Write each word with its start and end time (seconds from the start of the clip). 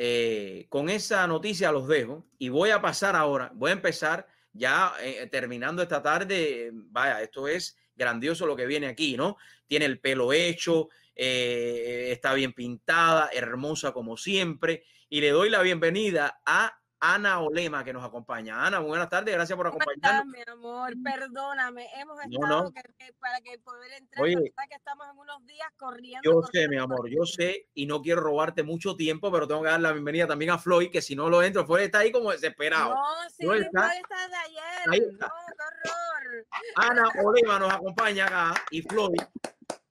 eh, 0.00 0.66
con 0.68 0.88
esa 0.88 1.26
noticia 1.26 1.72
los 1.72 1.88
dejo 1.88 2.24
y 2.38 2.50
voy 2.50 2.70
a 2.70 2.80
pasar 2.80 3.16
ahora, 3.16 3.50
voy 3.52 3.70
a 3.70 3.74
empezar 3.74 4.28
ya 4.52 4.92
eh, 5.00 5.26
terminando 5.26 5.82
esta 5.82 6.00
tarde. 6.00 6.70
Vaya, 6.72 7.20
esto 7.20 7.48
es 7.48 7.76
grandioso 7.96 8.46
lo 8.46 8.54
que 8.54 8.66
viene 8.66 8.86
aquí, 8.86 9.16
¿no? 9.16 9.36
Tiene 9.66 9.86
el 9.86 9.98
pelo 9.98 10.32
hecho, 10.32 10.88
eh, 11.16 12.10
está 12.12 12.32
bien 12.34 12.52
pintada, 12.52 13.28
hermosa 13.32 13.92
como 13.92 14.16
siempre. 14.16 14.84
Y 15.08 15.20
le 15.20 15.30
doy 15.30 15.50
la 15.50 15.62
bienvenida 15.62 16.40
a 16.46 16.77
Ana 17.00 17.40
Olema 17.40 17.84
que 17.84 17.92
nos 17.92 18.04
acompaña. 18.04 18.66
Ana, 18.66 18.80
buenas 18.80 19.08
tardes, 19.08 19.32
gracias 19.32 19.56
por 19.56 19.68
acompañarnos. 19.68 20.26
mi 20.26 20.42
amor, 20.50 20.92
perdóname, 21.02 21.86
hemos 21.96 22.18
estado 22.20 22.72
para 23.20 23.40
que 23.40 23.58
poder 23.60 23.92
entrar, 23.92 24.24
Oye, 24.24 24.34
que 24.68 24.74
estamos 24.74 25.06
en 25.12 25.18
unos 25.18 25.46
días 25.46 25.68
corriendo. 25.76 26.20
Yo 26.24 26.42
sé, 26.52 26.68
mi 26.68 26.76
amor, 26.76 27.08
yo 27.08 27.24
sé 27.24 27.68
y 27.74 27.86
no 27.86 28.02
quiero 28.02 28.22
robarte 28.22 28.64
mucho 28.64 28.96
tiempo, 28.96 29.30
pero 29.30 29.46
tengo 29.46 29.62
que 29.62 29.68
dar 29.68 29.80
la 29.80 29.92
bienvenida 29.92 30.26
también 30.26 30.50
a 30.50 30.58
Floyd, 30.58 30.90
que 30.90 31.00
si 31.00 31.14
no 31.14 31.28
lo 31.28 31.42
entro, 31.42 31.64
Floyd 31.64 31.84
está 31.84 32.00
ahí 32.00 32.10
como 32.10 32.32
desesperado. 32.32 32.94
No, 32.94 33.30
sí, 33.30 33.44
Floyd 33.44 33.62
está, 33.62 33.88
de 33.88 34.36
ayer. 34.36 35.12
No, 35.12 35.18
qué 35.18 35.24
horror. 35.24 36.46
Ana 36.74 37.08
Olema 37.24 37.58
nos 37.60 37.72
acompaña 37.72 38.26
acá 38.26 38.54
y 38.70 38.82
Floyd. 38.82 39.20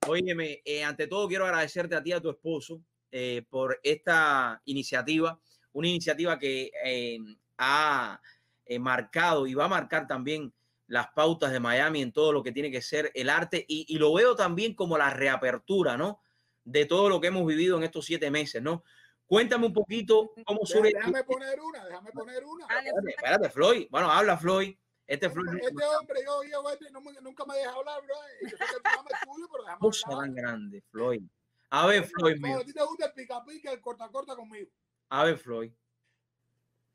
Óyeme, 0.08 0.62
eh, 0.66 0.84
ante 0.84 1.08
todo 1.08 1.28
quiero 1.28 1.46
agradecerte 1.46 1.96
a 1.96 2.04
ti 2.04 2.10
y 2.10 2.14
a 2.14 2.22
tu 2.22 2.30
esposo 2.30 2.82
eh, 3.12 3.46
por 3.50 3.80
esta 3.84 4.62
iniciativa 4.66 5.40
una 5.78 5.90
iniciativa 5.90 6.40
que 6.40 6.72
eh, 6.84 7.20
ha 7.60 8.20
eh, 8.66 8.80
marcado 8.80 9.46
y 9.46 9.54
va 9.54 9.66
a 9.66 9.70
marcar 9.70 10.08
también 10.08 10.52
las 10.88 11.10
pautas 11.10 11.52
de 11.52 11.60
Miami 11.60 12.02
en 12.02 12.12
todo 12.12 12.34
lo 12.34 12.42
que 12.42 12.52
tiene 12.52 12.72
que 12.72 12.82
ser 12.82 13.12
el 13.14 13.30
arte 13.30 13.64
y, 13.68 13.96
lo 14.00 14.12
veo 14.12 14.36
también 14.36 14.74
como 14.74 14.98
la 14.98 15.12
reapertura, 15.12 15.96
¿no? 15.96 16.20
De 16.64 16.86
todo 16.86 17.10
lo 17.10 17.22
que 17.22 17.28
hemos 17.28 17.46
vivido 17.46 17.78
en 17.78 17.84
estos 17.84 18.06
siete 18.06 18.32
meses, 18.32 18.60
¿no? 18.62 18.84
Cuéntame 19.28 19.68
un 19.68 19.74
poquito 19.74 20.32
cómo 20.48 20.66
surge. 20.66 20.94
Déjame 20.96 21.24
poner 21.24 21.60
una, 21.62 21.86
déjame 21.86 22.12
poner 22.12 22.44
una. 22.44 22.66
Espérate, 23.08 23.50
Floyd. 23.52 23.88
Bueno, 23.92 24.10
habla 24.10 24.36
Floyd. 24.36 24.76
Este, 25.06 25.30
Floyd. 25.30 25.60
este 25.62 25.84
hombre, 25.84 26.20
yo, 26.26 26.44
yo, 26.44 26.70
este, 26.72 26.92
nunca 27.22 27.46
me 27.46 27.56
deja 27.56 27.72
hablar, 27.72 28.02
bro. 28.04 28.16
Yo 28.42 28.50
sé 28.50 28.56
que 28.58 28.76
el 28.76 28.82
programa 28.82 29.10
es 29.14 29.30
tuyo, 29.30 29.48
pero 29.52 29.64
déjame 29.64 29.80
Cosa 29.80 30.10
tan 30.10 30.34
grande, 30.34 30.84
Floyd. 30.90 31.22
A 31.70 31.86
ver, 31.86 32.04
Floyd. 32.06 32.38
No, 32.40 32.58
a 32.58 32.64
ti 32.64 32.74
te 32.74 32.84
gusta 32.84 33.06
el 33.06 33.14
pica 33.14 33.44
pica, 33.46 33.72
el 33.72 33.80
corta 33.80 34.10
corta 34.10 34.36
conmigo. 34.36 34.70
A 35.10 35.24
ver, 35.24 35.38
Floyd. 35.38 35.72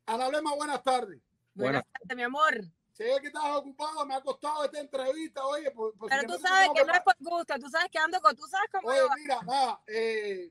Analema, 0.06 0.54
buenas 0.54 0.82
tardes. 0.82 1.20
Buenas, 1.54 1.84
tardes, 1.92 2.16
mi 2.16 2.22
amor. 2.22 2.60
Sé 2.92 3.16
que 3.20 3.28
estás 3.28 3.56
ocupado, 3.56 4.04
me 4.04 4.14
ha 4.14 4.20
costado 4.20 4.64
esta 4.64 4.78
entrevista, 4.78 5.44
oye. 5.46 5.70
Por, 5.70 5.94
Pero 6.08 6.22
tú 6.24 6.38
sabes 6.38 6.68
que 6.74 6.84
no 6.84 6.92
es 6.92 7.00
por 7.00 7.16
gusto, 7.20 7.54
tú 7.58 7.68
sabes 7.70 7.90
que 7.90 7.98
ando 7.98 8.20
con, 8.20 8.36
tú 8.36 8.46
sabes 8.46 8.68
cómo. 8.70 8.88
Oye, 8.88 9.00
mira, 9.16 9.40
nada, 9.42 9.82
eh, 9.86 10.50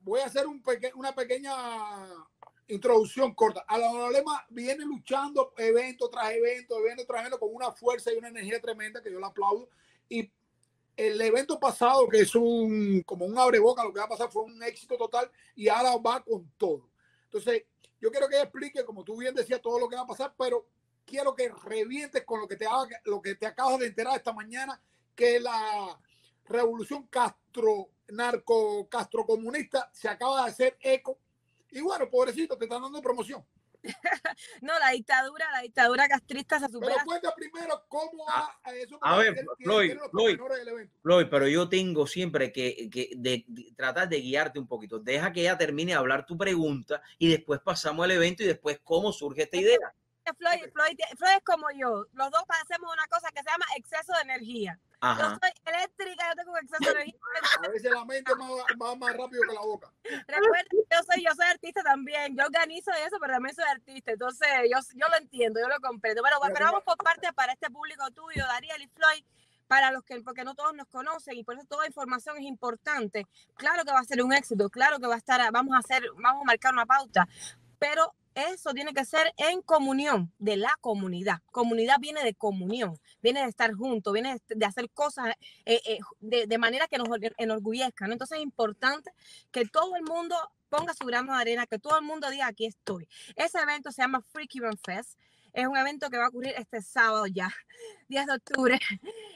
voy 0.00 0.20
a 0.20 0.26
hacer 0.26 0.46
un 0.46 0.62
peque 0.62 0.92
una 0.94 1.12
pequeña 1.14 1.52
introducción 2.68 3.34
corta. 3.34 3.64
Analema 3.66 4.46
viene 4.50 4.84
luchando 4.84 5.52
evento 5.56 6.08
tras 6.08 6.30
evento, 6.30 6.78
evento 6.78 7.04
tras 7.06 7.20
evento, 7.20 7.40
con 7.40 7.52
una 7.52 7.72
fuerza 7.72 8.12
y 8.12 8.16
una 8.16 8.28
energía 8.28 8.60
tremenda 8.60 9.02
que 9.02 9.10
yo 9.10 9.18
le 9.18 9.26
aplaudo. 9.26 9.68
Y 10.08 10.30
el 10.96 11.20
evento 11.20 11.58
pasado, 11.58 12.08
que 12.08 12.20
es 12.20 12.34
un 12.36 13.02
como 13.04 13.24
un 13.24 13.36
abreboca, 13.36 13.82
lo 13.82 13.92
que 13.92 13.98
va 13.98 14.04
a 14.04 14.10
pasar 14.10 14.30
fue 14.30 14.42
un 14.42 14.62
éxito 14.62 14.96
total 14.96 15.30
y 15.56 15.68
ahora 15.68 15.96
va 15.96 16.22
con 16.22 16.48
todo. 16.56 16.89
Entonces, 17.32 17.62
yo 18.00 18.10
quiero 18.10 18.28
que 18.28 18.34
ella 18.34 18.44
explique, 18.44 18.84
como 18.84 19.04
tú 19.04 19.16
bien 19.16 19.34
decías, 19.34 19.62
todo 19.62 19.78
lo 19.78 19.88
que 19.88 19.94
va 19.94 20.02
a 20.02 20.06
pasar, 20.06 20.34
pero 20.36 20.66
quiero 21.06 21.34
que 21.34 21.48
revientes 21.64 22.24
con 22.24 22.40
lo 22.40 22.48
que 22.48 22.56
te, 22.56 22.66
haga, 22.66 23.00
lo 23.04 23.22
que 23.22 23.36
te 23.36 23.46
acabas 23.46 23.78
de 23.78 23.86
enterar 23.86 24.16
esta 24.16 24.32
mañana, 24.32 24.80
que 25.14 25.38
la 25.38 25.96
revolución 26.46 27.06
castro, 27.06 27.90
narco, 28.08 28.88
castrocomunista 28.88 29.90
se 29.92 30.08
acaba 30.08 30.42
de 30.44 30.50
hacer 30.50 30.78
eco. 30.80 31.18
Y 31.70 31.80
bueno, 31.80 32.10
pobrecito, 32.10 32.58
te 32.58 32.64
están 32.64 32.82
dando 32.82 33.00
promoción. 33.00 33.44
no, 34.62 34.78
la 34.78 34.90
dictadura, 34.90 35.50
la 35.52 35.60
dictadura 35.60 36.08
castrista 36.08 36.58
se 36.58 36.68
supera. 36.68 36.94
Pero 36.94 37.04
cuenta 37.04 37.34
primero 37.34 37.84
cómo 37.88 38.26
ah, 38.28 38.58
a, 38.62 38.74
eso. 38.74 38.98
A 39.00 39.18
ver, 39.18 39.44
Floyd, 39.58 39.96
Floyd, 41.02 41.26
pero 41.30 41.48
yo 41.48 41.68
tengo 41.68 42.06
siempre 42.06 42.52
que, 42.52 42.88
que 42.90 43.10
de, 43.16 43.44
tratar 43.76 44.08
de 44.08 44.20
guiarte 44.20 44.58
un 44.58 44.66
poquito. 44.66 44.98
Deja 44.98 45.32
que 45.32 45.42
ella 45.42 45.58
termine 45.58 45.92
de 45.92 45.98
hablar 45.98 46.26
tu 46.26 46.36
pregunta 46.36 47.02
y 47.18 47.28
después 47.28 47.60
pasamos 47.60 48.04
al 48.04 48.10
evento 48.12 48.42
y 48.42 48.46
después 48.46 48.80
cómo 48.82 49.12
surge 49.12 49.42
esta 49.42 49.56
idea. 49.56 49.94
Floyd, 50.34 50.70
Floyd, 50.72 50.98
Floyd 51.16 51.36
es 51.36 51.44
como 51.44 51.70
yo. 51.70 52.06
Los 52.12 52.30
dos 52.30 52.44
hacemos 52.62 52.92
una 52.92 53.06
cosa 53.08 53.30
que 53.30 53.42
se 53.42 53.50
llama 53.50 53.64
exceso 53.76 54.12
de 54.14 54.22
energía. 54.22 54.78
Yo 55.02 55.30
soy 55.30 55.50
eléctrica, 55.64 56.28
yo 56.28 56.34
tengo 56.36 56.58
exceso 56.58 56.84
de 56.84 56.90
energía. 56.90 57.20
A 57.64 57.68
veces 57.68 57.90
la 57.90 58.04
mente 58.04 58.32
va 58.34 58.96
más, 58.96 59.16
rápido 59.16 59.42
que 59.48 59.54
la 59.54 59.60
boca. 59.60 59.92
Recuerda, 60.04 60.68
yo 60.72 60.98
soy, 61.06 61.24
yo 61.24 61.34
soy 61.34 61.46
artista 61.46 61.82
también. 61.82 62.36
Yo 62.36 62.44
organizo 62.44 62.90
eso, 63.06 63.16
pero 63.20 63.34
también 63.34 63.54
soy 63.54 63.64
artista. 63.64 64.12
Entonces, 64.12 64.48
yo, 64.70 64.78
yo 64.94 65.08
lo 65.08 65.16
entiendo, 65.16 65.60
yo 65.60 65.68
lo 65.68 65.80
comprendo. 65.80 66.22
Pero, 66.22 66.36
pero 66.52 66.66
vamos 66.66 66.84
por 66.84 66.96
parte 66.98 67.32
para 67.32 67.52
este 67.52 67.70
público 67.70 68.10
tuyo, 68.10 68.44
Dariel 68.46 68.82
y 68.82 68.88
Floyd 68.88 69.24
para 69.70 69.92
los 69.92 70.02
que, 70.02 70.20
porque 70.22 70.42
no 70.42 70.56
todos 70.56 70.74
nos 70.74 70.88
conocen 70.88 71.36
y 71.36 71.44
por 71.44 71.54
eso 71.54 71.64
toda 71.64 71.86
información 71.86 72.36
es 72.38 72.42
importante. 72.42 73.28
Claro 73.54 73.84
que 73.84 73.92
va 73.92 74.00
a 74.00 74.04
ser 74.04 74.20
un 74.20 74.32
éxito, 74.32 74.68
claro 74.68 74.98
que 74.98 75.06
va 75.06 75.14
a 75.14 75.18
estar, 75.18 75.40
vamos 75.52 75.76
a 75.76 75.78
hacer, 75.78 76.02
vamos 76.16 76.42
a 76.42 76.44
marcar 76.44 76.72
una 76.72 76.86
pauta, 76.86 77.28
pero 77.78 78.12
eso 78.34 78.72
tiene 78.72 78.92
que 78.92 79.04
ser 79.04 79.32
en 79.36 79.62
comunión 79.62 80.32
de 80.38 80.56
la 80.56 80.76
comunidad. 80.80 81.40
Comunidad 81.50 81.96
viene 82.00 82.22
de 82.22 82.34
comunión, 82.34 82.98
viene 83.22 83.42
de 83.42 83.48
estar 83.48 83.72
juntos, 83.72 84.12
viene 84.12 84.40
de 84.48 84.66
hacer 84.66 84.90
cosas 84.90 85.34
eh, 85.64 85.80
eh, 85.86 85.98
de, 86.20 86.58
manera 86.58 86.86
que 86.88 86.98
nos 86.98 87.08
enorgullezcan. 87.38 88.12
Entonces 88.12 88.38
es 88.38 88.44
importante 88.44 89.12
que 89.50 89.66
todo 89.66 89.96
el 89.96 90.02
mundo 90.02 90.36
ponga 90.68 90.94
su 90.94 91.04
grano 91.04 91.34
de 91.34 91.40
arena, 91.40 91.66
que 91.66 91.78
todo 91.78 91.98
el 91.98 92.04
mundo 92.04 92.30
diga 92.30 92.46
aquí 92.46 92.66
estoy. 92.66 93.08
Ese 93.36 93.58
evento 93.58 93.90
se 93.90 94.02
llama 94.02 94.22
Free 94.32 94.48
Cuban 94.48 94.78
Fest. 94.78 95.18
Es 95.52 95.66
un 95.66 95.76
evento 95.76 96.08
que 96.10 96.18
va 96.18 96.26
a 96.26 96.28
ocurrir 96.28 96.54
este 96.56 96.80
sábado 96.80 97.26
ya, 97.26 97.50
10 98.08 98.26
de 98.26 98.32
octubre, 98.32 98.78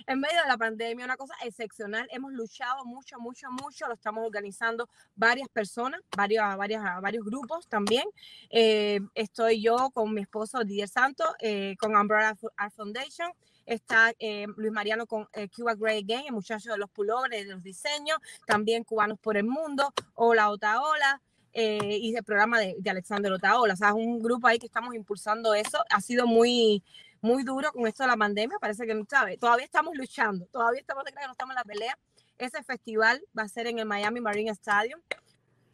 en 0.07 0.21
medio 0.21 0.41
de 0.43 0.49
la 0.49 0.57
pandemia, 0.57 1.05
una 1.05 1.17
cosa 1.17 1.35
excepcional. 1.43 2.07
Hemos 2.11 2.33
luchado 2.33 2.85
mucho, 2.85 3.19
mucho, 3.19 3.49
mucho. 3.51 3.87
Lo 3.87 3.95
estamos 3.95 4.25
organizando 4.25 4.89
varias 5.15 5.49
personas, 5.49 6.01
varios, 6.17 6.57
varias, 6.57 6.83
varios 7.01 7.25
grupos 7.25 7.67
también. 7.69 8.05
Eh, 8.51 9.01
estoy 9.15 9.63
yo 9.63 9.91
con 9.91 10.13
mi 10.13 10.23
esposo 10.23 10.63
Didier 10.65 10.89
Santos, 10.89 11.29
eh, 11.41 11.75
con 11.79 11.97
Umbrella 11.97 12.37
Art 12.57 12.75
Foundation. 12.75 13.33
Está 13.67 14.13
eh, 14.19 14.47
Luis 14.57 14.73
Mariano 14.73 15.07
con 15.07 15.27
Cuba 15.57 15.75
Grey 15.75 16.03
Game, 16.03 16.27
el 16.27 16.35
muchacho 16.35 16.73
de 16.73 16.79
los 16.79 16.91
pulobres, 16.91 17.47
de 17.47 17.53
los 17.55 17.63
diseños. 17.63 18.19
También 18.47 18.85
Cubanos 18.85 19.19
por 19.19 19.39
el 19.39 19.45
Mundo. 19.45 19.93
Hola, 20.15 20.51
Otaola. 20.51 21.23
Eh, 21.55 21.99
y 22.01 22.15
el 22.17 22.25
programa 22.25 22.59
de, 22.59 22.75
de 22.79 22.91
Alexander 22.91 23.33
Otaola. 23.33 23.75
O 23.75 23.77
sea, 23.77 23.89
es 23.89 23.95
un 23.95 24.21
grupo 24.21 24.49
ahí 24.49 24.59
que 24.59 24.67
estamos 24.67 24.95
impulsando 24.95 25.55
eso. 25.55 25.79
Ha 25.89 26.01
sido 26.01 26.27
muy, 26.27 26.83
muy 27.21 27.45
duro 27.45 27.73
con 27.73 27.87
esto 27.87 28.03
de 28.03 28.09
la 28.09 28.17
pandemia. 28.17 28.59
Parece 28.61 28.87
que 28.87 28.95
no 28.95 29.07
sabe. 29.09 29.39
Todavía 29.39 29.65
estamos 29.65 29.97
luchando, 29.97 30.47
todavía 30.47 30.81
estamos, 30.81 31.05
no 31.05 31.33
estamos 31.33 31.53
en 31.53 31.57
la 31.57 31.65
pelea. 31.65 31.99
Ese 32.37 32.63
festival 32.65 33.23
va 33.37 33.45
a 33.45 33.49
ser 33.49 33.69
en 33.69 33.79
el 33.79 33.87
Miami 33.87 34.21
Marine 34.21 34.51
Stadium. 34.51 35.01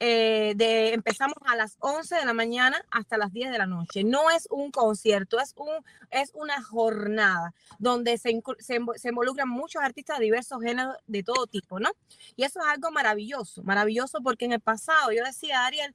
Eh, 0.02 0.54
de, 0.56 0.94
empezamos 0.94 1.36
a 1.44 1.56
las 1.56 1.76
11 1.80 2.16
de 2.16 2.24
la 2.24 2.32
mañana 2.32 2.82
hasta 2.90 3.18
las 3.18 3.34
10 3.34 3.50
de 3.50 3.58
la 3.58 3.66
noche. 3.66 4.02
No 4.02 4.30
es 4.30 4.48
un 4.50 4.70
concierto, 4.70 5.38
es, 5.38 5.52
un, 5.58 5.68
es 6.10 6.32
una 6.32 6.62
jornada 6.62 7.52
donde 7.78 8.16
se, 8.16 8.40
se, 8.60 8.80
se, 8.96 9.08
involucran 9.10 9.50
muchos 9.50 9.82
artistas 9.82 10.18
de 10.18 10.24
diversos 10.24 10.62
géneros 10.62 10.96
de 11.06 11.22
todo 11.22 11.46
tipo, 11.46 11.78
¿no? 11.80 11.90
Y 12.34 12.44
eso 12.44 12.60
es 12.60 12.66
algo 12.66 12.90
maravilloso, 12.90 13.62
maravilloso 13.62 14.22
porque 14.22 14.46
en 14.46 14.52
el 14.52 14.60
pasado, 14.60 15.12
yo 15.12 15.22
decía, 15.22 15.66
Ariel, 15.66 15.92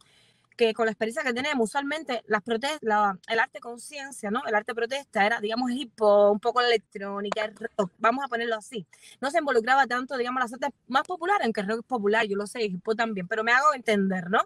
que 0.55 0.73
con 0.73 0.85
la 0.85 0.91
experiencia 0.91 1.23
que 1.23 1.33
tenemos, 1.33 1.69
usualmente 1.69 2.23
las 2.27 2.41
protestas, 2.41 2.79
el 3.27 3.39
arte 3.39 3.59
conciencia, 3.59 4.31
¿no? 4.31 4.41
El 4.45 4.55
arte 4.55 4.73
protesta 4.73 5.25
era, 5.25 5.39
digamos, 5.39 5.71
hip 5.71 5.99
hop, 5.99 6.31
un 6.31 6.39
poco 6.39 6.61
electrónica, 6.61 7.51
rock, 7.77 7.91
vamos 7.97 8.23
a 8.23 8.27
ponerlo 8.27 8.55
así. 8.55 8.87
No 9.19 9.31
se 9.31 9.39
involucraba 9.39 9.85
tanto, 9.85 10.17
digamos, 10.17 10.41
las 10.41 10.53
artes 10.53 10.69
más 10.87 11.03
populares, 11.03 11.43
aunque 11.45 11.61
el 11.61 11.67
rock 11.67 11.79
es 11.79 11.85
popular, 11.85 12.25
yo 12.25 12.37
lo 12.37 12.47
sé, 12.47 12.63
hip 12.63 12.87
hop 12.87 12.95
también, 12.95 13.27
pero 13.27 13.43
me 13.43 13.51
hago 13.51 13.73
entender, 13.73 14.29
¿no? 14.29 14.39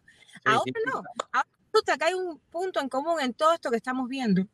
Ahora 0.45 0.71
no, 0.85 1.03
ahora 1.31 1.97
que 1.97 2.05
hay 2.05 2.13
un 2.13 2.39
punto 2.51 2.79
en 2.79 2.89
común 2.89 3.19
en 3.21 3.33
todo 3.33 3.53
esto 3.53 3.69
que 3.69 3.77
estamos 3.77 4.09
viendo, 4.09 4.45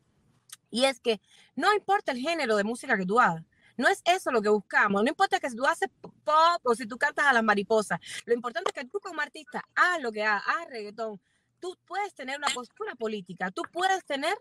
y 0.70 0.84
es 0.84 1.00
que 1.00 1.20
no 1.54 1.72
importa 1.74 2.12
el 2.12 2.18
género 2.18 2.56
de 2.56 2.64
música 2.64 2.96
que 2.96 3.06
tú 3.06 3.18
hagas, 3.18 3.42
no 3.76 3.88
es 3.88 4.00
eso 4.04 4.30
lo 4.30 4.40
que 4.40 4.48
buscamos. 4.48 5.02
No 5.02 5.08
importa 5.08 5.38
que 5.38 5.50
tú 5.50 5.66
haces 5.66 5.90
pop 6.00 6.60
o 6.62 6.74
si 6.74 6.86
tú 6.86 6.96
cantas 6.96 7.26
a 7.26 7.32
las 7.32 7.44
mariposas. 7.44 8.00
Lo 8.24 8.32
importante 8.32 8.70
es 8.74 8.82
que 8.82 8.88
tú 8.88 9.00
como 9.00 9.20
artista 9.20 9.62
haz 9.74 10.00
lo 10.00 10.12
que 10.12 10.22
hagas, 10.22 10.42
haz 10.46 10.68
reggaetón, 10.68 11.20
tú 11.60 11.76
puedes 11.86 12.14
tener 12.14 12.38
una 12.38 12.48
postura 12.48 12.94
política, 12.94 13.50
tú 13.50 13.62
puedes 13.72 14.04
tener 14.04 14.36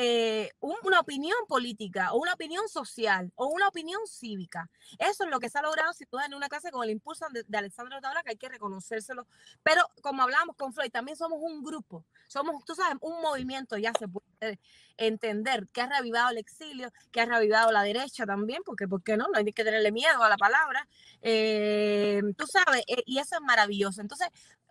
eh, 0.00 0.52
una 0.60 1.00
opinión 1.00 1.36
política 1.48 2.12
o 2.12 2.18
una 2.18 2.34
opinión 2.34 2.68
social 2.68 3.32
o 3.34 3.48
una 3.48 3.66
opinión 3.66 4.00
cívica. 4.06 4.70
Eso 4.96 5.24
es 5.24 5.30
lo 5.30 5.40
que 5.40 5.50
se 5.50 5.58
ha 5.58 5.62
logrado 5.62 5.92
situar 5.92 6.26
en 6.26 6.34
una 6.34 6.48
casa 6.48 6.70
con 6.70 6.84
el 6.84 6.90
impulso 6.90 7.26
de, 7.32 7.42
de 7.42 7.58
Alexandra 7.58 8.00
Tabla, 8.00 8.22
que 8.22 8.30
hay 8.30 8.36
que 8.36 8.48
reconocérselo. 8.48 9.26
Pero 9.64 9.82
como 10.00 10.22
hablamos 10.22 10.54
con 10.54 10.72
Floyd, 10.72 10.92
también 10.92 11.16
somos 11.16 11.40
un 11.42 11.64
grupo, 11.64 12.04
somos, 12.28 12.64
tú 12.64 12.76
sabes, 12.76 12.96
un 13.00 13.20
movimiento, 13.20 13.76
ya 13.76 13.92
se 13.98 14.06
puede 14.06 14.60
entender, 14.98 15.66
que 15.72 15.80
ha 15.80 15.88
revivado 15.88 16.30
el 16.30 16.38
exilio, 16.38 16.92
que 17.10 17.20
ha 17.20 17.26
revivado 17.26 17.72
la 17.72 17.82
derecha 17.82 18.24
también, 18.24 18.62
porque 18.64 18.86
¿por 18.86 19.02
qué 19.02 19.16
no? 19.16 19.26
No 19.26 19.38
hay 19.38 19.52
que 19.52 19.64
tenerle 19.64 19.90
miedo 19.90 20.22
a 20.22 20.28
la 20.28 20.36
palabra. 20.36 20.86
Eh, 21.22 22.22
tú 22.36 22.46
sabes, 22.46 22.84
eh, 22.86 23.02
y 23.04 23.18
eso 23.18 23.34
es 23.34 23.40
maravilloso. 23.40 24.00
Entonces, 24.00 24.28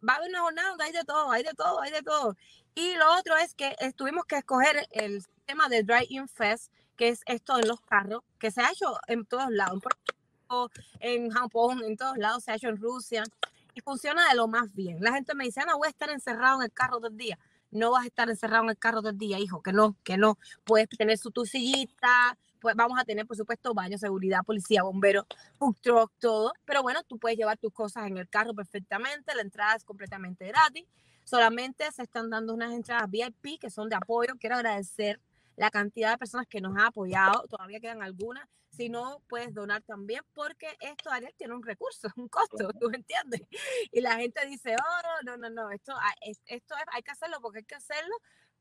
va 0.08 0.14
a 0.14 0.16
haber 0.18 0.30
una 0.30 0.42
jornada 0.42 0.70
donde 0.70 0.84
hay 0.86 0.92
de 0.92 1.04
todo, 1.04 1.32
hay 1.32 1.44
de 1.44 1.54
todo, 1.54 1.82
hay 1.82 1.92
de 1.92 2.02
todo. 2.02 2.36
Y 2.76 2.96
lo 2.96 3.16
otro 3.18 3.36
es 3.38 3.54
que 3.54 3.76
tuvimos 3.96 4.26
que 4.26 4.38
escoger 4.38 4.88
el 4.92 5.24
tema 5.46 5.70
de 5.70 5.84
Dry-In 5.84 6.28
Fest, 6.28 6.72
que 6.96 7.10
es 7.10 7.22
esto 7.26 7.58
en 7.58 7.68
los 7.68 7.82
carros, 7.82 8.24
que 8.40 8.52
se 8.52 8.62
ha 8.62 8.72
hecho 8.72 8.98
en 9.08 9.26
todos 9.26 9.50
lados, 9.52 9.82
en 11.00 11.30
Japón, 11.30 11.82
en 11.84 11.98
todos 11.98 12.18
lados, 12.18 12.44
se 12.44 12.52
ha 12.52 12.56
hecho 12.56 12.70
en 12.70 12.78
Rusia 12.78 13.24
y 13.74 13.82
funciona 13.82 14.28
de 14.30 14.36
lo 14.36 14.48
más 14.48 14.74
bien. 14.74 14.98
La 15.02 15.12
gente 15.14 15.36
me 15.36 15.46
dice, 15.46 15.62
no 15.66 15.78
voy 15.78 15.88
a 15.88 15.90
estar 15.90 16.10
encerrado 16.10 16.58
en 16.58 16.66
el 16.66 16.72
carro 16.72 16.98
todo 16.98 17.08
el 17.08 17.18
día. 17.18 17.38
No 17.70 17.92
vas 17.92 18.04
a 18.04 18.08
estar 18.08 18.30
encerrado 18.30 18.64
en 18.64 18.70
el 18.72 18.78
carro 18.78 19.02
todo 19.02 19.10
el 19.10 19.18
día, 19.18 19.40
hijo, 19.40 19.62
que 19.62 19.74
no, 19.74 19.96
que 20.04 20.18
no. 20.18 20.38
Puedes 20.64 20.90
tener 20.90 21.18
su 21.18 21.32
tu 21.32 21.46
sillita, 21.46 22.38
pues 22.60 22.76
vamos 22.76 23.00
a 23.00 23.06
tener, 23.06 23.26
por 23.26 23.38
supuesto, 23.38 23.74
baño, 23.74 23.98
seguridad, 23.98 24.44
policía, 24.46 24.84
bomberos, 24.84 25.26
food 25.58 25.76
truck, 25.82 26.12
todo. 26.20 26.54
Pero 26.66 26.84
bueno, 26.84 27.04
tú 27.04 27.18
puedes 27.18 27.38
llevar 27.38 27.58
tus 27.58 27.74
cosas 27.74 28.08
en 28.08 28.18
el 28.18 28.28
carro 28.30 28.54
perfectamente. 28.54 29.36
La 29.36 29.42
entrada 29.42 29.76
es 29.76 29.84
completamente 29.84 30.48
gratis. 30.48 30.86
Solamente 31.24 31.92
se 31.92 32.04
están 32.04 32.30
dando 32.30 32.54
unas 32.54 32.72
entradas 32.72 33.10
VIP 33.10 33.60
que 33.60 33.70
son 33.70 33.90
de 33.90 33.96
apoyo. 33.96 34.36
Quiero 34.40 34.56
agradecer 34.56 35.20
la 35.56 35.70
cantidad 35.72 36.12
de 36.12 36.18
personas 36.18 36.48
que 36.48 36.62
nos 36.62 36.74
han 36.78 36.86
apoyado. 36.86 37.46
Todavía 37.50 37.80
quedan 37.80 38.02
algunas. 38.02 38.48
Si 38.70 38.90
no, 38.90 39.22
puedes 39.28 39.54
donar 39.54 39.82
también 39.82 40.22
porque 40.34 40.68
esto, 40.80 41.10
Ariel, 41.10 41.34
tiene 41.36 41.56
un 41.56 41.64
recurso, 41.64 42.08
un 42.16 42.28
costo, 42.28 42.70
¿tú 42.80 42.90
entiendes? 42.94 43.42
Y 43.92 44.02
la 44.02 44.18
gente 44.18 44.46
dice, 44.46 44.76
oh, 44.76 45.24
no, 45.26 45.36
no, 45.36 45.50
no, 45.50 45.72
esto, 45.72 45.94
ah, 45.96 46.14
esto 46.22 46.76
hay 46.94 47.02
que 47.02 47.12
hacerlo 47.12 47.40
porque 47.42 47.60
hay 47.60 47.66
que 47.66 47.76
hacerlo, 47.76 48.16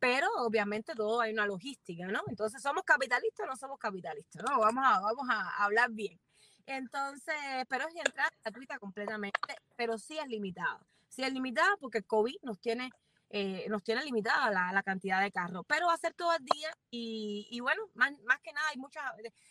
pero 0.07 0.29
obviamente 0.37 0.95
todo 0.95 1.21
hay 1.21 1.33
una 1.33 1.47
logística, 1.47 2.07
¿no? 2.07 2.23
Entonces, 2.29 2.63
¿somos 2.63 2.85
capitalistas 2.85 3.45
o 3.45 3.51
no 3.51 3.57
somos 3.57 3.77
capitalistas? 3.77 4.41
No, 4.49 4.61
vamos 4.61 4.85
a, 4.87 5.01
vamos 5.01 5.27
a 5.29 5.65
hablar 5.65 5.91
bien. 5.91 6.17
Entonces, 6.65 7.35
pero 7.69 7.89
es 7.89 7.95
entrada 7.97 8.31
gratuita 8.45 8.79
completamente, 8.79 9.41
pero 9.75 9.99
sí 9.99 10.17
es 10.17 10.29
limitada. 10.29 10.79
Sí 11.09 11.25
es 11.25 11.33
limitada 11.33 11.77
porque 11.81 11.99
el 11.99 12.07
COVID 12.07 12.37
nos 12.43 12.61
tiene, 12.61 12.93
eh, 13.31 13.67
nos 13.69 13.83
tiene 13.83 14.05
limitada 14.05 14.49
la, 14.53 14.73
la, 14.73 14.85
cantidad 14.85 15.21
de 15.21 15.33
carros, 15.33 15.65
pero 15.67 15.89
va 15.89 15.95
a 15.95 15.99
ser 15.99 16.15
todo 16.15 16.33
el 16.37 16.45
día 16.45 16.71
y, 16.89 17.49
y 17.51 17.59
bueno, 17.59 17.83
más, 17.95 18.13
más, 18.23 18.39
que 18.43 18.53
nada 18.53 18.69
hay 18.69 18.77
muchas, 18.77 19.03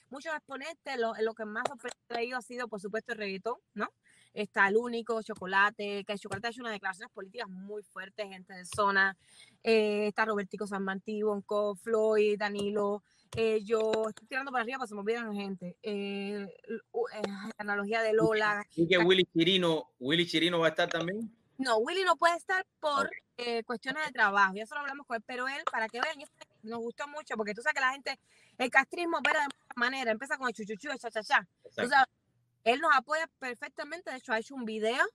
muchos 0.09 0.33
exponentes, 0.33 0.97
lo, 0.97 1.13
lo 1.19 1.33
que 1.33 1.43
más 1.43 1.65
traído 2.07 2.37
ha 2.37 2.41
sido, 2.41 2.69
por 2.69 2.79
supuesto, 2.79 3.11
el 3.11 3.17
reggaetón, 3.17 3.57
¿no? 3.73 3.91
Está 4.35 4.67
el 4.67 4.75
único, 4.77 5.21
Chocolate, 5.21 6.03
que 6.03 6.13
el 6.13 6.19
Chocolate 6.19 6.47
ha 6.47 6.49
hecho 6.51 6.61
unas 6.61 6.73
declaraciones 6.73 7.11
políticas 7.13 7.49
muy 7.49 7.81
fuertes, 7.83 8.27
gente 8.27 8.53
de 8.53 8.65
zona, 8.65 9.17
eh, 9.63 10.07
está 10.07 10.25
Robertico 10.25 10.67
San 10.67 10.83
Martí, 10.83 11.23
Bonco, 11.23 11.75
Floyd, 11.75 12.37
Danilo, 12.37 13.01
eh, 13.35 13.61
yo 13.63 13.91
estoy 14.09 14.27
tirando 14.27 14.51
para 14.51 14.63
arriba 14.63 14.77
para 14.77 14.85
que 14.85 14.89
se 14.89 14.95
me 14.95 15.01
olviden 15.01 15.33
gente, 15.33 15.77
eh, 15.81 16.47
la 17.27 17.51
analogía 17.57 18.01
de 18.01 18.13
Lola. 18.13 18.63
¿Y 18.75 18.87
que 18.87 18.97
Willy 18.97 19.25
Chirino, 19.33 19.89
Willy 19.99 20.27
Chirino 20.27 20.59
va 20.59 20.67
a 20.67 20.69
estar 20.69 20.89
también? 20.89 21.33
No, 21.57 21.77
Willy 21.77 22.03
no 22.03 22.17
puede 22.17 22.35
estar 22.35 22.65
por 22.79 23.09
cuestiones 23.65 24.05
de 24.05 24.11
trabajo, 24.11 24.53
ya 24.55 24.65
solo 24.65 24.81
hablamos 24.81 25.07
con 25.07 25.15
él, 25.15 25.23
pero 25.25 25.47
él, 25.47 25.63
para 25.71 25.88
que 25.88 26.01
vean, 26.01 26.15
nos 26.63 26.79
gustó 26.79 27.07
mucho, 27.07 27.35
porque 27.38 27.53
tú 27.53 27.61
sabes 27.61 27.75
que 27.75 27.81
la 27.81 27.91
gente, 27.91 28.19
el 28.57 28.69
castrismo 28.69 29.17
opera 29.17 29.39
de 29.39 29.45
muchas 29.45 29.77
maneras, 29.77 30.11
empieza 30.11 30.38
con 30.38 30.49
el 30.49 30.53
chuchuchu, 30.53 30.89
el 30.91 30.99
cha-cha-cha. 30.99 31.47
Él 32.65 32.81
nos 32.81 32.94
apoya 32.94 33.29
perfectamente, 33.39 34.09
de 34.09 34.17
hecho 34.17 34.33
ha 34.33 34.39
hecho 34.39 34.56
un 34.56 34.65
video 34.65 35.06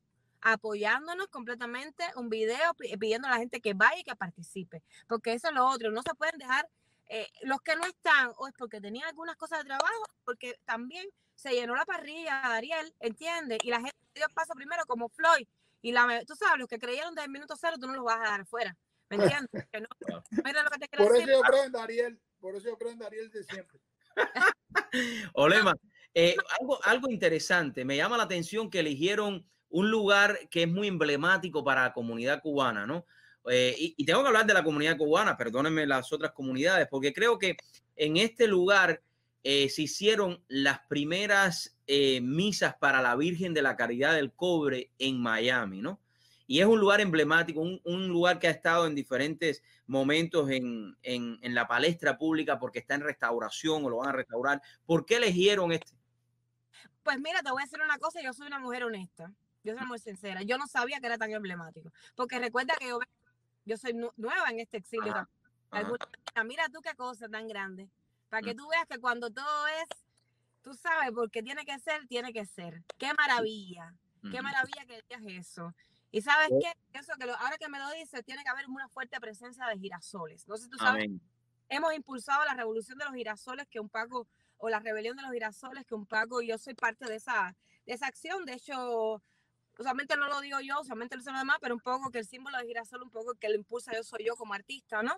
apoyándonos 0.41 1.27
completamente, 1.29 2.05
un 2.17 2.31
video 2.31 2.73
pidiendo 2.99 3.29
a 3.29 3.33
la 3.33 3.37
gente 3.37 3.61
que 3.61 3.75
vaya 3.75 4.01
y 4.01 4.05
que 4.05 4.17
participe, 4.17 4.83
porque 5.07 5.35
eso 5.35 5.49
es 5.49 5.55
lo 5.55 5.67
otro, 5.67 5.91
no 5.91 6.01
se 6.01 6.15
pueden 6.15 6.39
dejar, 6.39 6.69
eh, 7.09 7.29
los 7.43 7.61
que 7.61 7.77
no 7.77 7.85
están, 7.85 8.33
o 8.39 8.47
es 8.47 8.55
porque 8.57 8.81
tenían 8.81 9.09
algunas 9.09 9.37
cosas 9.37 9.59
de 9.59 9.65
trabajo, 9.65 10.05
porque 10.25 10.59
también 10.65 11.07
se 11.35 11.51
llenó 11.51 11.75
la 11.75 11.85
parrilla, 11.85 12.55
Ariel, 12.55 12.95
¿entiendes? 13.01 13.59
Y 13.65 13.71
la 13.71 13.79
gente 13.79 13.97
dio 14.15 14.27
paso 14.33 14.55
primero 14.55 14.85
como 14.87 15.09
Floyd, 15.09 15.47
y 15.83 15.93
la, 15.93 16.23
tú 16.25 16.37
sabes, 16.37 16.59
los 16.59 16.69
que 16.69 16.79
creyeron 16.79 17.15
desde 17.15 17.27
el 17.27 17.33
minuto 17.33 17.57
cero, 17.61 17.77
tú 17.81 17.89
no 17.89 17.95
los 17.95 18.05
vas 18.05 18.21
a 18.21 18.31
dar 18.31 18.47
fuera, 18.47 18.77
¿me 19.11 19.17
entiendes? 19.17 19.51
Que 19.73 19.81
no, 19.81 19.89
mira 20.45 20.63
lo 20.63 20.71
que 20.71 20.79
te 20.79 20.97
por 20.97 21.17
eso 21.17 21.27
yo 21.27 21.41
creo 21.43 21.65
en 21.65 21.77
Ariel, 21.77 22.21
por 22.39 22.55
eso 22.55 22.69
yo 22.69 22.79
creo 22.79 22.93
en 22.93 23.03
Ariel 23.03 23.31
de 23.31 23.43
siempre. 23.43 23.81
Olema, 25.35 25.75
eh, 26.15 26.35
algo, 26.61 26.79
algo 26.85 27.11
interesante, 27.11 27.85
me 27.85 27.97
llama 27.97 28.17
la 28.17 28.25
atención 28.25 28.69
que 28.69 28.81
eligieron 28.81 29.47
un 29.69 29.91
lugar 29.91 30.39
que 30.51 30.65
es 30.65 30.69
muy 30.69 30.89
emblemático 30.89 31.63
para 31.63 31.85
la 31.85 31.93
comunidad 31.93 32.43
cubana, 32.43 32.87
¿no? 32.87 33.07
Eh, 33.49 33.75
y, 33.97 34.05
tengo 34.05 34.23
que 34.23 34.29
hablar 34.29 34.47
de 34.47 34.55
la 34.55 34.65
comunidad 34.65 34.97
cubana, 34.97 35.37
perdónenme 35.37 35.87
las 35.87 36.13
otras 36.13 36.33
comunidades, 36.33 36.89
porque 36.91 37.13
creo 37.13 37.39
que 37.39 37.57
en 37.97 38.17
este 38.17 38.47
lugar 38.47 39.01
eh, 39.43 39.69
se 39.69 39.83
hicieron 39.83 40.43
las 40.49 40.81
primeras 40.89 41.77
misas 42.23 42.77
para 42.77 43.03
la 43.03 43.17
Virgen 43.17 43.53
de 43.53 43.63
la 43.63 43.75
Caridad 43.75 44.15
del 44.15 44.33
Cobre 44.33 44.93
en 44.99 45.21
Miami, 45.21 45.81
¿no? 45.81 46.01
Y 46.47 46.61
es 46.61 46.67
un 46.67 46.79
lugar 46.79 47.01
emblemático, 47.01 47.61
un, 47.61 47.81
un 47.85 48.09
lugar 48.09 48.39
que 48.39 48.49
ha 48.49 48.51
estado 48.51 48.87
en 48.87 48.95
diferentes 48.95 49.63
momentos 49.87 50.51
en, 50.51 50.97
en, 51.03 51.39
en, 51.43 51.55
la 51.55 51.69
palestra 51.69 52.19
pública 52.19 52.59
porque 52.59 52.81
está 52.81 52.95
en 52.95 53.03
restauración 53.03 53.85
o 53.85 53.91
lo 53.91 53.99
van 53.99 54.09
a 54.09 54.13
restaurar. 54.13 54.63
¿Por 54.85 55.07
qué 55.07 55.17
eligieron 55.17 55.71
este? 55.71 56.00
Pues 57.03 57.19
mira, 57.19 57.43
te 57.43 57.51
voy 57.51 57.63
a 57.63 57.65
decir 57.65 57.81
una 57.83 57.99
cosa, 57.99 58.21
yo 58.23 58.33
soy 58.33 58.47
una 58.47 58.59
mujer 58.59 58.85
honesta, 58.85 59.33
yo 59.65 59.77
soy 59.77 59.87
muy 59.87 59.99
sincera, 59.99 60.43
yo 60.43 60.59
no 60.59 60.67
sabía 60.67 61.01
que 61.01 61.07
era 61.07 61.19
tan 61.19 61.31
emblemático, 61.33 61.91
porque 62.15 62.39
recuerda 62.39 62.75
que 62.79 62.89
yo, 62.89 62.99
yo 63.65 63.77
soy 63.77 63.95
nueva 63.95 64.51
en 64.51 64.61
este 64.61 64.79
exilio. 64.79 65.29
Mira 66.45 66.69
tú 66.73 66.81
qué 66.83 66.95
cosa 66.95 67.29
tan 67.29 67.49
grande, 67.49 67.89
para 68.29 68.43
que 68.43 68.55
mm. 68.55 68.57
tú 68.57 68.69
veas 68.69 68.87
que 68.87 68.99
cuando 68.99 69.31
todo 69.31 69.67
es, 69.69 69.89
tú 70.63 70.75
sabes, 70.75 71.11
porque 71.15 71.43
tiene 71.43 71.65
que 71.65 71.79
ser, 71.79 72.07
tiene 72.07 72.33
que 72.33 72.45
ser. 72.45 72.83
Qué 72.99 73.13
maravilla, 73.15 73.95
qué 74.31 74.43
maravilla 74.43 74.85
que 74.87 75.03
digas 75.09 75.23
eso. 75.27 75.75
Y 76.13 76.23
sabes 76.23 76.49
qué, 76.61 76.99
eso 76.99 77.13
que 77.19 77.31
ahora 77.31 77.57
que 77.57 77.69
me 77.69 77.79
lo 77.79 77.89
dices, 77.93 78.25
tiene 78.25 78.43
que 78.43 78.51
haber 78.51 78.69
una 78.69 78.89
fuerte 78.89 79.21
presencia 79.21 79.67
de 79.67 79.79
girasoles. 79.79 80.47
No 80.49 80.57
sé 80.57 80.65
si 80.65 80.71
tú 80.71 80.79
sabes, 80.79 81.09
hemos 81.71 81.95
impulsado 81.95 82.45
la 82.45 82.55
revolución 82.55 82.99
de 82.99 83.07
los 83.07 83.15
girasoles 83.15 83.67
que 83.69 83.81
un 83.81 83.89
Paco 83.89 84.29
o 84.59 84.69
la 84.69 84.81
rebelión 84.81 85.17
de 85.17 85.23
los 85.23 85.33
girasoles, 85.33 85.87
que 85.87 85.95
un 85.95 86.07
Paco, 86.07 86.43
yo 86.43 86.59
soy 86.59 86.75
parte 86.75 87.07
de 87.07 87.17
esa, 87.17 87.57
de 87.87 87.95
esa 87.95 88.07
acción. 88.07 88.45
De 88.45 88.55
hecho, 88.55 89.23
usualmente 89.79 90.17
no 90.17 90.29
lo 90.29 90.41
digo 90.41 90.61
yo, 90.61 90.81
usualmente 90.81 91.15
lo 91.15 91.21
dicen 91.21 91.33
los 91.33 91.43
demás, 91.43 91.57
pero 91.63 91.75
un 91.75 91.81
poco 91.81 92.11
que 92.11 92.19
el 92.19 92.27
símbolo 92.27 92.59
de 92.59 92.67
girasol, 92.67 93.03
un 93.03 93.11
poco 93.11 93.35
que 93.37 93.49
lo 93.49 93.55
impulsa 93.55 93.95
yo 93.95 94.03
soy 94.03 94.27
yo 94.27 94.37
como 94.37 94.53
artista, 94.53 95.03
¿no? 95.03 95.17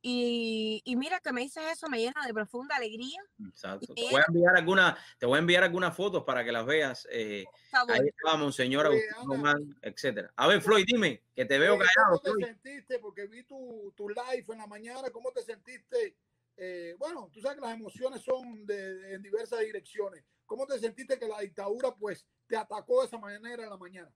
Y, 0.00 0.80
y, 0.84 0.96
mira 0.96 1.18
que 1.18 1.32
me 1.32 1.40
dices 1.40 1.64
eso, 1.72 1.88
me 1.88 1.98
llena 1.98 2.24
de 2.24 2.32
profunda 2.32 2.76
alegría. 2.76 3.20
Exacto. 3.48 3.92
Te 3.94 4.08
voy 4.10 4.20
a 4.20 4.24
enviar 4.28 4.56
alguna, 4.56 4.96
te 5.18 5.26
voy 5.26 5.36
a 5.36 5.40
enviar 5.40 5.64
algunas 5.64 5.96
fotos 5.96 6.22
para 6.22 6.44
que 6.44 6.52
las 6.52 6.64
veas. 6.64 7.08
Eh, 7.10 7.44
ahí 7.72 8.08
Monseñor 8.38 8.86
Agustín 8.86 9.76
etcétera. 9.82 10.32
A 10.36 10.46
ver, 10.46 10.62
Floyd, 10.62 10.84
dime, 10.86 11.24
que 11.34 11.44
te 11.44 11.58
veo 11.58 11.76
callado. 11.76 12.20
¿Cómo 12.22 12.36
te 12.36 12.46
sentiste? 12.46 13.00
Porque 13.00 13.26
vi 13.26 13.42
tu, 13.42 13.92
tu 13.96 14.08
live 14.08 14.44
en 14.48 14.58
la 14.58 14.66
mañana, 14.68 15.10
¿cómo 15.10 15.32
te 15.32 15.42
sentiste? 15.42 16.16
Eh, 16.56 16.94
bueno, 16.98 17.28
tú 17.32 17.40
sabes 17.40 17.56
que 17.56 17.64
las 17.64 17.74
emociones 17.74 18.22
son 18.22 18.66
de, 18.66 19.14
en 19.14 19.22
diversas 19.22 19.60
direcciones. 19.60 20.24
¿Cómo 20.46 20.66
te 20.66 20.78
sentiste 20.78 21.18
que 21.18 21.28
la 21.28 21.40
dictadura 21.40 21.94
pues 21.94 22.26
te 22.46 22.56
atacó 22.56 23.00
de 23.00 23.06
esa 23.06 23.18
manera 23.18 23.62
en 23.62 23.70
la 23.70 23.76
mañana? 23.76 24.12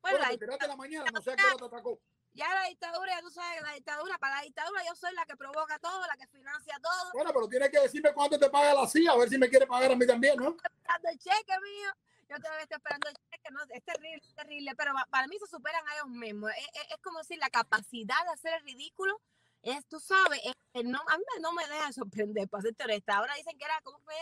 Bueno, 0.00 0.18
la 0.18 0.30
dictadura, 0.30 0.66
la 0.66 0.76
mañana, 0.76 1.10
no 1.12 1.20
sé 1.20 1.32
qué 1.36 1.42
te 1.58 1.64
atacó. 1.64 2.00
Ya 2.38 2.54
la 2.54 2.68
dictadura, 2.68 3.16
ya 3.16 3.20
tú 3.20 3.30
sabes, 3.30 3.60
la 3.62 3.72
dictadura, 3.72 4.16
para 4.16 4.36
la 4.36 4.42
dictadura 4.42 4.80
yo 4.86 4.94
soy 4.94 5.12
la 5.14 5.26
que 5.26 5.36
provoca 5.36 5.76
todo, 5.80 6.06
la 6.06 6.16
que 6.16 6.28
financia 6.28 6.78
todo. 6.80 7.10
Bueno, 7.12 7.32
pero 7.32 7.48
tienes 7.48 7.68
que 7.68 7.80
decirme 7.80 8.12
cuánto 8.14 8.38
te 8.38 8.48
paga 8.48 8.74
la 8.74 8.86
CIA, 8.86 9.10
a 9.10 9.16
ver 9.16 9.28
si 9.28 9.38
me 9.38 9.48
quiere 9.48 9.66
pagar 9.66 9.90
a 9.90 9.96
mí 9.96 10.06
también, 10.06 10.36
¿no? 10.36 10.50
Esperando 10.50 11.08
el 11.10 11.18
cheque 11.18 11.52
mío, 11.60 11.90
yo 12.28 12.36
todavía 12.36 12.62
estoy 12.62 12.76
esperando 12.76 13.08
el 13.08 13.16
cheque, 13.16 13.50
¿no? 13.50 13.60
Es 13.70 13.82
terrible, 13.82 14.22
es 14.22 14.34
terrible, 14.36 14.74
pero 14.76 14.92
para 15.10 15.26
mí 15.26 15.36
se 15.36 15.48
superan 15.48 15.84
a 15.88 15.94
ellos 15.94 16.08
mismos. 16.10 16.52
Es, 16.52 16.82
es, 16.82 16.90
es 16.92 16.98
como 17.02 17.18
decir, 17.18 17.38
la 17.38 17.50
capacidad 17.50 18.22
de 18.24 18.32
hacer 18.32 18.54
el 18.54 18.62
ridículo 18.62 19.20
es, 19.62 19.84
tú 19.86 19.98
sabes, 19.98 20.40
no, 20.84 21.00
a 21.08 21.18
mí 21.18 21.24
no 21.40 21.52
me 21.52 21.66
deja 21.66 21.92
sorprender, 21.92 22.48
para 22.48 22.62
ser 22.62 22.74
honesta. 22.84 23.16
Ahora 23.16 23.34
dicen 23.34 23.58
que 23.58 23.64
era, 23.64 23.80
como 23.82 23.98
fue? 24.00 24.14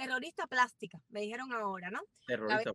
Terrorista 0.00 0.46
plástica, 0.46 0.98
me 1.10 1.20
dijeron 1.20 1.52
ahora, 1.52 1.90
¿no? 1.90 2.00
Terrorista. 2.26 2.72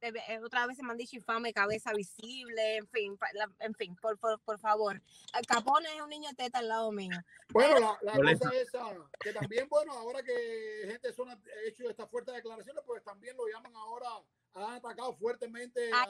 Eh, 0.00 0.38
otra 0.44 0.64
vez 0.66 0.76
se 0.76 0.84
me 0.84 0.92
han 0.92 0.96
dicho 0.96 1.16
infame, 1.16 1.52
cabeza 1.52 1.92
visible, 1.92 2.76
en 2.76 2.86
fin, 2.86 3.18
en 3.58 3.74
fin, 3.74 3.96
por, 3.96 4.16
por, 4.18 4.40
por 4.40 4.60
favor. 4.60 5.02
Capone 5.48 5.92
es 5.96 6.00
un 6.00 6.08
niño 6.08 6.30
teta 6.36 6.60
al 6.60 6.68
lado 6.68 6.92
mío. 6.92 7.16
Bueno, 7.50 7.98
la, 8.02 8.14
la 8.14 8.32
cosa 8.38 8.50
es 8.54 8.70
que 9.18 9.32
también, 9.32 9.68
bueno, 9.68 9.92
ahora 9.92 10.22
que 10.22 10.84
gente 10.86 11.12
son 11.12 11.30
ha 11.30 11.38
hecho 11.66 11.90
estas 11.90 12.08
fuertes 12.08 12.34
declaraciones, 12.34 12.84
pues 12.86 13.02
también 13.02 13.36
lo 13.36 13.48
llaman 13.48 13.74
ahora, 13.74 14.08
han 14.54 14.74
atacado 14.74 15.16
fuertemente. 15.16 15.90
A, 15.92 16.04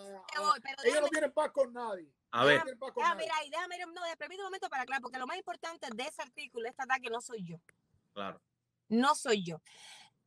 ellos 0.85 1.01
no 1.01 1.09
tienen 1.09 1.33
paz 1.33 1.51
con 1.51 1.73
nadie. 1.73 2.13
A 2.31 2.45
ver. 2.45 2.63
Déjame, 2.63 3.23
mira, 3.23 3.35
déjame, 3.51 3.79
no, 3.79 4.03
permítame 4.19 4.37
un 4.37 4.45
momento 4.45 4.69
para 4.69 4.83
aclarar, 4.83 5.01
porque 5.01 5.19
lo 5.19 5.27
más 5.27 5.39
importante 5.39 5.89
de 5.95 6.03
ese 6.03 6.21
artículo, 6.21 6.69
este 6.69 6.83
ataque, 6.83 7.09
no 7.09 7.23
soy 7.23 7.43
yo. 7.43 7.57
Claro. 8.13 8.39
No 8.89 9.15
soy 9.15 9.45
yo. 9.45 9.63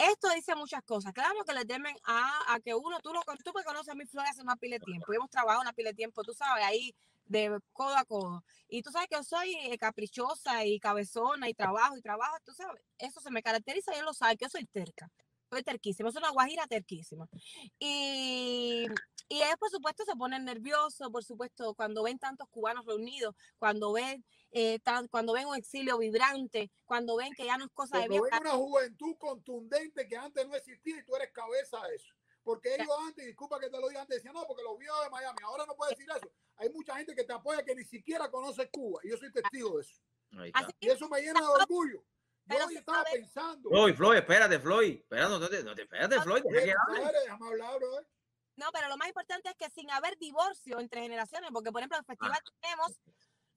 Esto 0.10 0.30
dice 0.34 0.56
muchas 0.56 0.82
cosas. 0.84 1.14
Claro 1.14 1.44
que 1.46 1.54
le 1.54 1.64
temen 1.66 1.96
a, 2.06 2.54
a 2.54 2.60
que 2.60 2.74
uno, 2.74 3.00
tú, 3.02 3.14
lo, 3.14 3.22
tú 3.44 3.52
me 3.56 3.64
conoces 3.64 3.90
a 3.90 3.96
mi 3.96 4.06
Flor 4.06 4.26
hace 4.26 4.42
una 4.42 4.56
pila 4.56 4.78
de 4.78 4.86
tiempo. 4.86 5.14
Y 5.14 5.16
hemos 5.18 5.30
trabajado 5.30 5.62
una 5.62 5.74
pila 5.74 5.92
de 5.92 5.96
tiempo, 5.96 6.24
tú 6.24 6.34
sabes, 6.34 6.64
ahí 6.66 6.96
de 7.26 7.60
codo 7.72 7.96
a 7.96 8.06
codo. 8.06 8.44
Y 8.68 8.82
tú 8.82 8.92
sabes 8.92 9.08
que 9.10 9.16
yo 9.16 9.24
soy 9.24 9.54
eh, 9.62 9.78
caprichosa 9.78 10.66
y 10.66 10.80
cabezona 10.80 11.50
y 11.50 11.54
trabajo 11.54 11.96
y 11.98 12.02
trabajo, 12.02 12.36
tú 12.44 12.54
sabes, 12.54 12.82
eso 12.98 13.22
se 13.22 13.32
me 13.32 13.44
caracteriza 13.44 13.94
y 13.96 14.00
él 14.00 14.06
lo 14.06 14.14
sabe, 14.14 14.38
que 14.38 14.46
yo 14.46 14.50
soy 14.50 14.66
terca. 14.66 15.10
Estoy 15.44 15.64
terquísima, 15.64 16.10
es 16.10 16.16
una 16.16 16.30
guajira 16.32 16.66
terquísima. 16.66 17.28
Y, 17.78 18.86
y 19.30 19.36
ellos, 19.36 19.56
por 19.60 19.70
supuesto, 19.70 20.04
se 20.06 20.16
ponen 20.16 20.46
nerviosos, 20.46 21.10
por 21.12 21.24
supuesto, 21.24 21.74
cuando 21.76 22.04
ven 22.04 22.18
tantos 22.20 22.48
cubanos 22.50 22.86
reunidos, 22.86 23.36
cuando 23.60 23.92
ven, 23.92 24.26
eh, 24.52 24.80
cuando 25.10 25.34
ven 25.34 25.48
un 25.48 25.56
exilio 25.56 25.98
vibrante, 25.98 26.72
cuando 26.86 27.16
ven 27.16 27.34
que 27.34 27.46
ya 27.46 27.58
no 27.58 27.66
es 27.66 27.72
cosa 27.72 28.00
de 28.00 28.10
viejo. 28.10 28.26
ven 28.26 28.42
una 28.42 28.52
juventud 28.52 29.16
contundente 29.18 30.08
que 30.08 30.18
antes 30.18 30.48
no 30.48 30.56
existía 30.56 30.98
y 30.98 31.06
tú 31.06 31.16
eres 31.16 31.32
cabeza 31.32 31.82
de 31.88 31.96
eso. 31.96 32.14
Porque 32.44 32.74
ellos 32.74 32.90
antes, 33.08 33.26
disculpa 33.26 33.60
que 33.60 33.70
te 33.70 33.80
lo 33.80 33.88
diga 33.88 34.02
antes, 34.02 34.18
decían, 34.18 34.34
no, 34.34 34.46
porque 34.48 34.64
los 34.64 34.78
vio 34.78 34.92
de 35.04 35.10
Miami. 35.10 35.38
Ahora 35.44 35.66
no 35.66 35.76
puede 35.76 35.92
decir 35.92 36.08
eso. 36.10 36.32
Hay 36.58 36.70
mucha 36.70 36.96
gente 36.98 37.14
que 37.16 37.24
te 37.24 37.34
apoya 37.34 37.64
que 37.64 37.76
ni 37.76 37.84
siquiera 37.84 38.32
conoce 38.32 38.70
Cuba. 38.70 39.00
Y 39.04 39.10
yo 39.10 39.18
soy 39.18 39.32
testigo 39.32 39.78
de 39.78 39.84
eso. 39.84 40.02
Y 40.80 40.90
eso 40.90 41.08
me 41.08 41.22
llena 41.22 41.40
de 41.40 41.48
orgullo. 41.48 42.04
Yo 42.46 42.66
hoy 42.66 42.76
estaba 42.76 43.04
pensando. 43.04 43.70
Floyd, 43.70 43.96
Floyd, 43.96 44.18
espérate, 44.18 44.60
Floyd. 44.60 44.94
Espérate, 44.96 45.30
no 45.30 45.50
te, 45.50 45.64
no 45.64 45.76
te 45.76 45.82
espérate, 45.84 46.20
Floyd. 46.22 46.44
Déjame 46.50 47.48
hablar, 47.48 47.80
bro. 47.80 48.08
No, 48.58 48.70
pero 48.74 48.90
lo 48.90 48.98
más 48.98 49.08
importante 49.08 49.50
es 49.50 49.56
que 49.56 49.70
sin 49.70 49.90
haber 49.92 50.18
divorcio 50.18 50.80
entre 50.80 51.02
generaciones, 51.02 51.50
porque 51.54 51.72
por 51.72 51.82
ejemplo 51.82 51.98
en 51.98 52.02
el 52.02 52.06
festival 52.06 52.38
ah. 52.38 52.52
tenemos, 52.60 53.02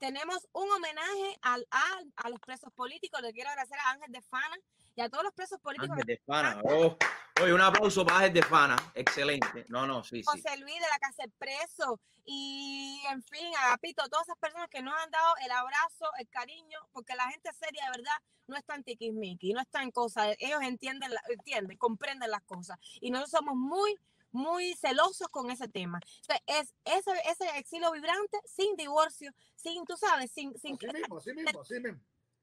tenemos 0.05 0.47
un 0.53 0.71
homenaje 0.71 1.39
al, 1.41 1.67
a, 1.71 1.83
a, 2.17 2.29
los 2.29 2.39
presos 2.41 2.71
políticos. 2.75 3.23
Le 3.23 3.33
quiero 3.33 3.49
agradecer 3.49 3.79
a 3.79 3.93
Ángel 3.93 4.13
de 4.13 4.21
Fana 4.21 4.59
y 4.95 5.01
a 5.01 5.09
todos 5.09 5.25
los 5.25 5.33
presos 5.33 5.59
políticos. 5.61 5.93
Ángel 5.93 6.07
de 6.07 6.23
Fana, 6.27 6.61
oh. 6.63 6.99
Oye, 7.43 7.55
un 7.55 7.61
aplauso 7.63 8.05
para 8.05 8.19
Ángel 8.19 8.35
de 8.35 8.43
Fana, 8.43 8.77
excelente. 8.95 9.65
No, 9.69 9.87
no, 9.87 10.05
sí, 10.05 10.19
sí. 10.19 10.25
José 10.27 10.59
Luis 10.59 10.75
de 10.75 10.89
la 10.91 10.99
Casa 10.99 11.25
Preso 11.39 11.99
y, 12.27 13.03
en 13.11 13.23
fin, 13.23 13.51
Agapito, 13.63 14.07
todas 14.11 14.29
esas 14.29 14.39
personas 14.39 14.69
que 14.69 14.83
nos 14.83 14.95
han 14.95 15.11
dado 15.11 15.35
el 15.43 15.51
abrazo, 15.51 16.05
el 16.19 16.29
cariño, 16.29 16.79
porque 16.93 17.15
la 17.17 17.31
gente 17.31 17.51
seria, 17.55 17.85
de 17.85 17.99
verdad, 17.99 18.17
no 18.47 18.57
está 18.59 18.75
en 18.75 18.85
tiquismiqui, 18.85 19.55
no 19.55 19.61
está 19.63 19.83
en 19.83 19.91
cosas. 19.91 20.37
Ellos 20.39 20.61
entienden, 20.63 21.11
entienden, 21.31 21.79
comprenden 21.79 22.31
las 22.31 22.43
cosas. 22.43 22.79
Y 23.01 23.11
nosotros 23.11 23.31
somos 23.31 23.57
muy 23.57 23.99
muy 24.35 24.75
celosos 24.75 25.29
con 25.29 25.51
ese 25.51 25.69
tema. 25.69 26.01
es 26.47 26.75
ese, 26.85 27.13
ese 27.31 27.59
exilio 27.59 27.91
vibrante 27.93 28.39
sin 28.45 28.77
divorcio, 28.77 29.33
sin, 29.55 29.85
tú 29.85 29.97
sabes, 29.97 30.31
sin... 30.33 30.59
sin 30.59 30.75
así 30.75 30.87
mismo, 30.93 31.19
así 31.19 31.33
mismo, 31.33 31.61
así 31.61 31.81
mismo. 31.81 32.01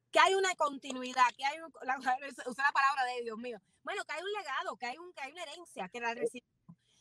Que 0.10 0.20
hay 0.20 0.34
una 0.36 0.56
continuidad, 0.56 1.28
que 1.38 1.46
hay 1.46 1.60
un, 1.60 1.72
la, 1.84 1.98
usar 2.48 2.66
la 2.66 2.72
palabra 2.72 3.06
de 3.14 3.24
Dios 3.24 3.38
mío. 3.38 3.60
Bueno, 3.84 4.04
que 4.06 4.14
hay 4.14 4.22
un 4.22 4.32
legado, 4.32 4.78
que 4.78 4.86
hay, 4.86 4.98
un, 4.98 5.14
que 5.14 5.22
hay 5.22 5.32
una 5.34 5.44
herencia, 5.44 5.90
que 5.90 6.00
la 6.00 6.14
recibimos. 6.14 6.50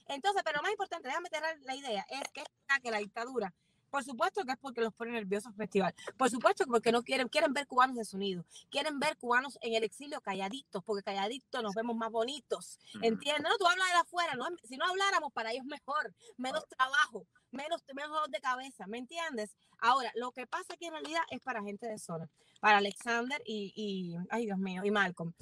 Entonces, 0.09 0.42
pero 0.44 0.56
lo 0.56 0.62
más 0.62 0.73
importante, 0.73 1.06
déjame 1.06 1.30
tener 1.30 1.61
la 1.62 1.76
idea, 1.76 2.04
es 2.11 2.23
que, 2.32 2.42
que 2.82 2.90
la 2.90 2.99
dictadura 2.99 3.54
por 3.90 4.04
supuesto 4.04 4.44
que 4.44 4.52
es 4.52 4.59
porque 4.59 4.80
los 4.80 4.94
pone 4.94 5.12
nerviosos 5.12 5.52
el 5.52 5.56
festival. 5.56 5.94
Por 6.16 6.30
supuesto 6.30 6.64
que 6.64 6.70
porque 6.70 6.92
no 6.92 7.02
quieren, 7.02 7.28
quieren 7.28 7.52
ver 7.52 7.66
cubanos 7.66 7.97
desunidos. 7.97 8.47
Quieren 8.70 8.99
ver 8.99 9.16
cubanos 9.16 9.59
en 9.61 9.75
el 9.75 9.85
exilio 9.85 10.20
calladitos, 10.20 10.82
porque 10.85 11.02
calladitos 11.02 11.62
nos 11.62 11.75
vemos 11.75 11.97
más 11.97 12.11
bonitos. 12.11 12.78
¿Entiendes? 13.02 13.42
No, 13.42 13.56
tú 13.59 13.66
hablas 13.66 13.88
de 13.88 13.99
afuera, 13.99 14.35
¿no? 14.35 14.47
si 14.64 14.76
no 14.76 14.87
habláramos 14.87 15.32
para 15.32 15.52
ellos 15.52 15.64
mejor, 15.64 16.14
menos 16.37 16.66
trabajo, 16.68 17.26
menos, 17.50 17.82
menos 17.94 18.30
de 18.30 18.40
cabeza, 18.40 18.87
¿me 18.87 18.99
entiendes? 18.99 19.56
Ahora, 19.78 20.12
lo 20.14 20.30
que 20.32 20.47
pasa 20.47 20.75
aquí 20.75 20.87
en 20.87 20.92
realidad 20.92 21.23
es 21.30 21.40
para 21.40 21.62
gente 21.62 21.87
de 21.87 21.99
zona, 21.99 22.28
para 22.61 22.78
Alexander 22.78 23.42
y, 23.44 23.73
y 23.75 24.16
ay 24.30 24.47
Dios 24.47 24.59
mío, 24.59 24.85
y 24.85 24.90
Malcolm. 24.90 25.32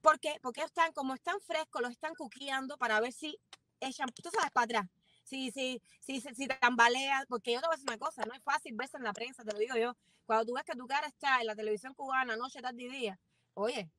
¿Por 0.00 0.18
qué? 0.18 0.38
Porque 0.42 0.62
están, 0.62 0.92
como 0.92 1.14
están 1.14 1.40
frescos, 1.40 1.80
los 1.80 1.92
están 1.92 2.14
cuqueando 2.14 2.76
para 2.76 3.00
ver 3.00 3.12
si 3.12 3.38
echan, 3.80 4.08
tú 4.08 4.30
sabes, 4.30 4.50
para 4.50 4.64
atrás 4.64 4.90
si, 5.22 5.50
si, 5.50 5.80
si, 6.00 6.20
si 6.20 6.48
tambaleas, 6.48 7.26
porque 7.26 7.52
yo 7.52 7.60
te 7.60 7.66
voy 7.66 7.74
a 7.74 7.76
decir 7.76 7.90
una 7.90 7.98
cosa, 7.98 8.24
no 8.24 8.34
es 8.34 8.42
fácil 8.42 8.74
verse 8.74 8.96
en 8.96 9.04
la 9.04 9.12
prensa, 9.12 9.44
te 9.44 9.52
lo 9.52 9.58
digo 9.58 9.76
yo. 9.76 9.96
Cuando 10.24 10.46
tú 10.46 10.54
ves 10.54 10.64
que 10.64 10.76
tu 10.76 10.86
cara 10.86 11.06
está 11.06 11.40
en 11.40 11.46
la 11.46 11.56
televisión 11.56 11.94
cubana, 11.94 12.36
noche, 12.36 12.60
tarde 12.60 12.82
y 12.82 12.88
día, 12.88 13.18
oye, 13.54 13.90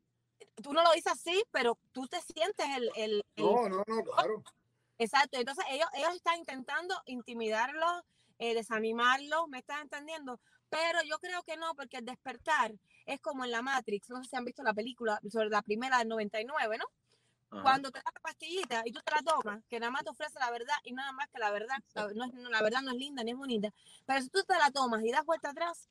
tú 0.62 0.74
no 0.74 0.84
lo 0.84 0.92
dices 0.92 1.14
así, 1.14 1.44
pero 1.52 1.78
tú 1.92 2.08
te 2.08 2.22
sientes 2.22 2.66
el... 2.78 2.92
el, 2.96 3.24
no, 3.38 3.70
no, 3.70 3.84
no, 3.88 4.04
claro. 4.04 4.44
Exacto, 4.98 5.38
entonces 5.38 5.66
ellos, 5.70 5.88
ellos 5.94 6.16
están 6.16 6.38
intentando 6.38 6.96
intimidarlos, 7.06 8.04
eh, 8.38 8.54
desanimarlos, 8.54 9.48
¿me 9.48 9.60
estás 9.60 9.82
entendiendo? 9.82 10.40
Pero 10.70 11.00
yo 11.04 11.20
creo 11.20 11.44
que 11.44 11.58
no, 11.58 11.76
porque 11.76 11.98
el 11.98 12.06
despertar 12.06 12.74
es 13.06 13.20
como 13.20 13.44
en 13.44 13.52
la 13.52 13.62
Matrix, 13.62 14.10
no 14.10 14.24
sé 14.24 14.30
si 14.30 14.36
han 14.36 14.46
visto 14.46 14.64
la 14.64 14.74
película 14.74 15.20
sobre 15.30 15.50
la 15.50 15.62
primera 15.62 16.00
del 16.00 16.08
99, 16.08 16.78
¿no? 16.78 16.86
Cuando 17.62 17.92
te 17.92 18.00
das 18.00 18.14
la 18.14 18.20
pastillita 18.22 18.82
y 18.86 18.92
tú 18.92 19.00
te 19.06 19.14
la 19.14 19.22
tomas, 19.22 19.64
que 19.70 19.80
nada 19.80 19.92
más 19.92 20.04
te 20.04 20.10
ofrece 20.10 20.40
la 20.40 20.50
verdad 20.50 20.76
y 20.84 20.94
nada 20.94 21.12
más 21.12 21.30
que 21.30 21.40
la 21.40 21.52
verdad, 21.52 21.78
no 22.16 22.26
es, 22.26 22.34
la 22.34 22.62
verdad 22.62 22.82
no 22.82 22.92
es 22.92 22.98
linda 22.98 23.24
ni 23.24 23.32
es 23.32 23.38
bonita, 23.38 23.70
pero 24.06 24.22
si 24.22 24.30
tú 24.30 24.44
te 24.44 24.58
la 24.58 24.72
tomas 24.72 25.04
y 25.04 25.12
das 25.12 25.26
vuelta 25.26 25.50
atrás, 25.50 25.90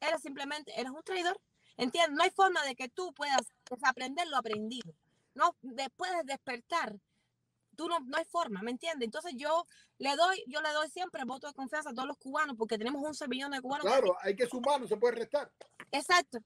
eres 0.00 0.22
simplemente, 0.22 0.72
eres 0.78 0.92
un 0.92 1.02
traidor. 1.02 1.40
¿Entiendes? 1.76 2.16
No 2.16 2.22
hay 2.22 2.30
forma 2.30 2.62
de 2.64 2.74
que 2.74 2.88
tú 2.88 3.12
puedas 3.14 3.40
desaprender 3.70 4.28
lo 4.28 4.36
aprendido. 4.36 4.92
No, 5.34 5.56
después 5.62 6.10
de 6.12 6.24
despertar, 6.24 6.94
tú 7.76 7.88
no, 7.88 8.00
no 8.00 8.18
hay 8.18 8.24
forma, 8.26 8.60
¿me 8.62 8.70
entiendes? 8.70 9.06
Entonces 9.06 9.32
yo 9.36 9.66
le 9.98 10.14
doy, 10.16 10.44
yo 10.46 10.60
le 10.60 10.70
doy 10.72 10.90
siempre 10.90 11.24
voto 11.24 11.46
de 11.46 11.54
confianza 11.54 11.90
a 11.90 11.94
todos 11.94 12.08
los 12.08 12.18
cubanos 12.18 12.56
porque 12.58 12.76
tenemos 12.76 13.02
11 13.02 13.28
millones 13.28 13.58
de 13.58 13.62
cubanos. 13.62 13.86
Claro, 13.86 14.16
hay 14.20 14.36
que 14.36 14.46
sumar, 14.46 14.80
no 14.80 14.86
se 14.86 14.96
puede 14.96 15.16
restar. 15.16 15.50
Exacto. 15.90 16.38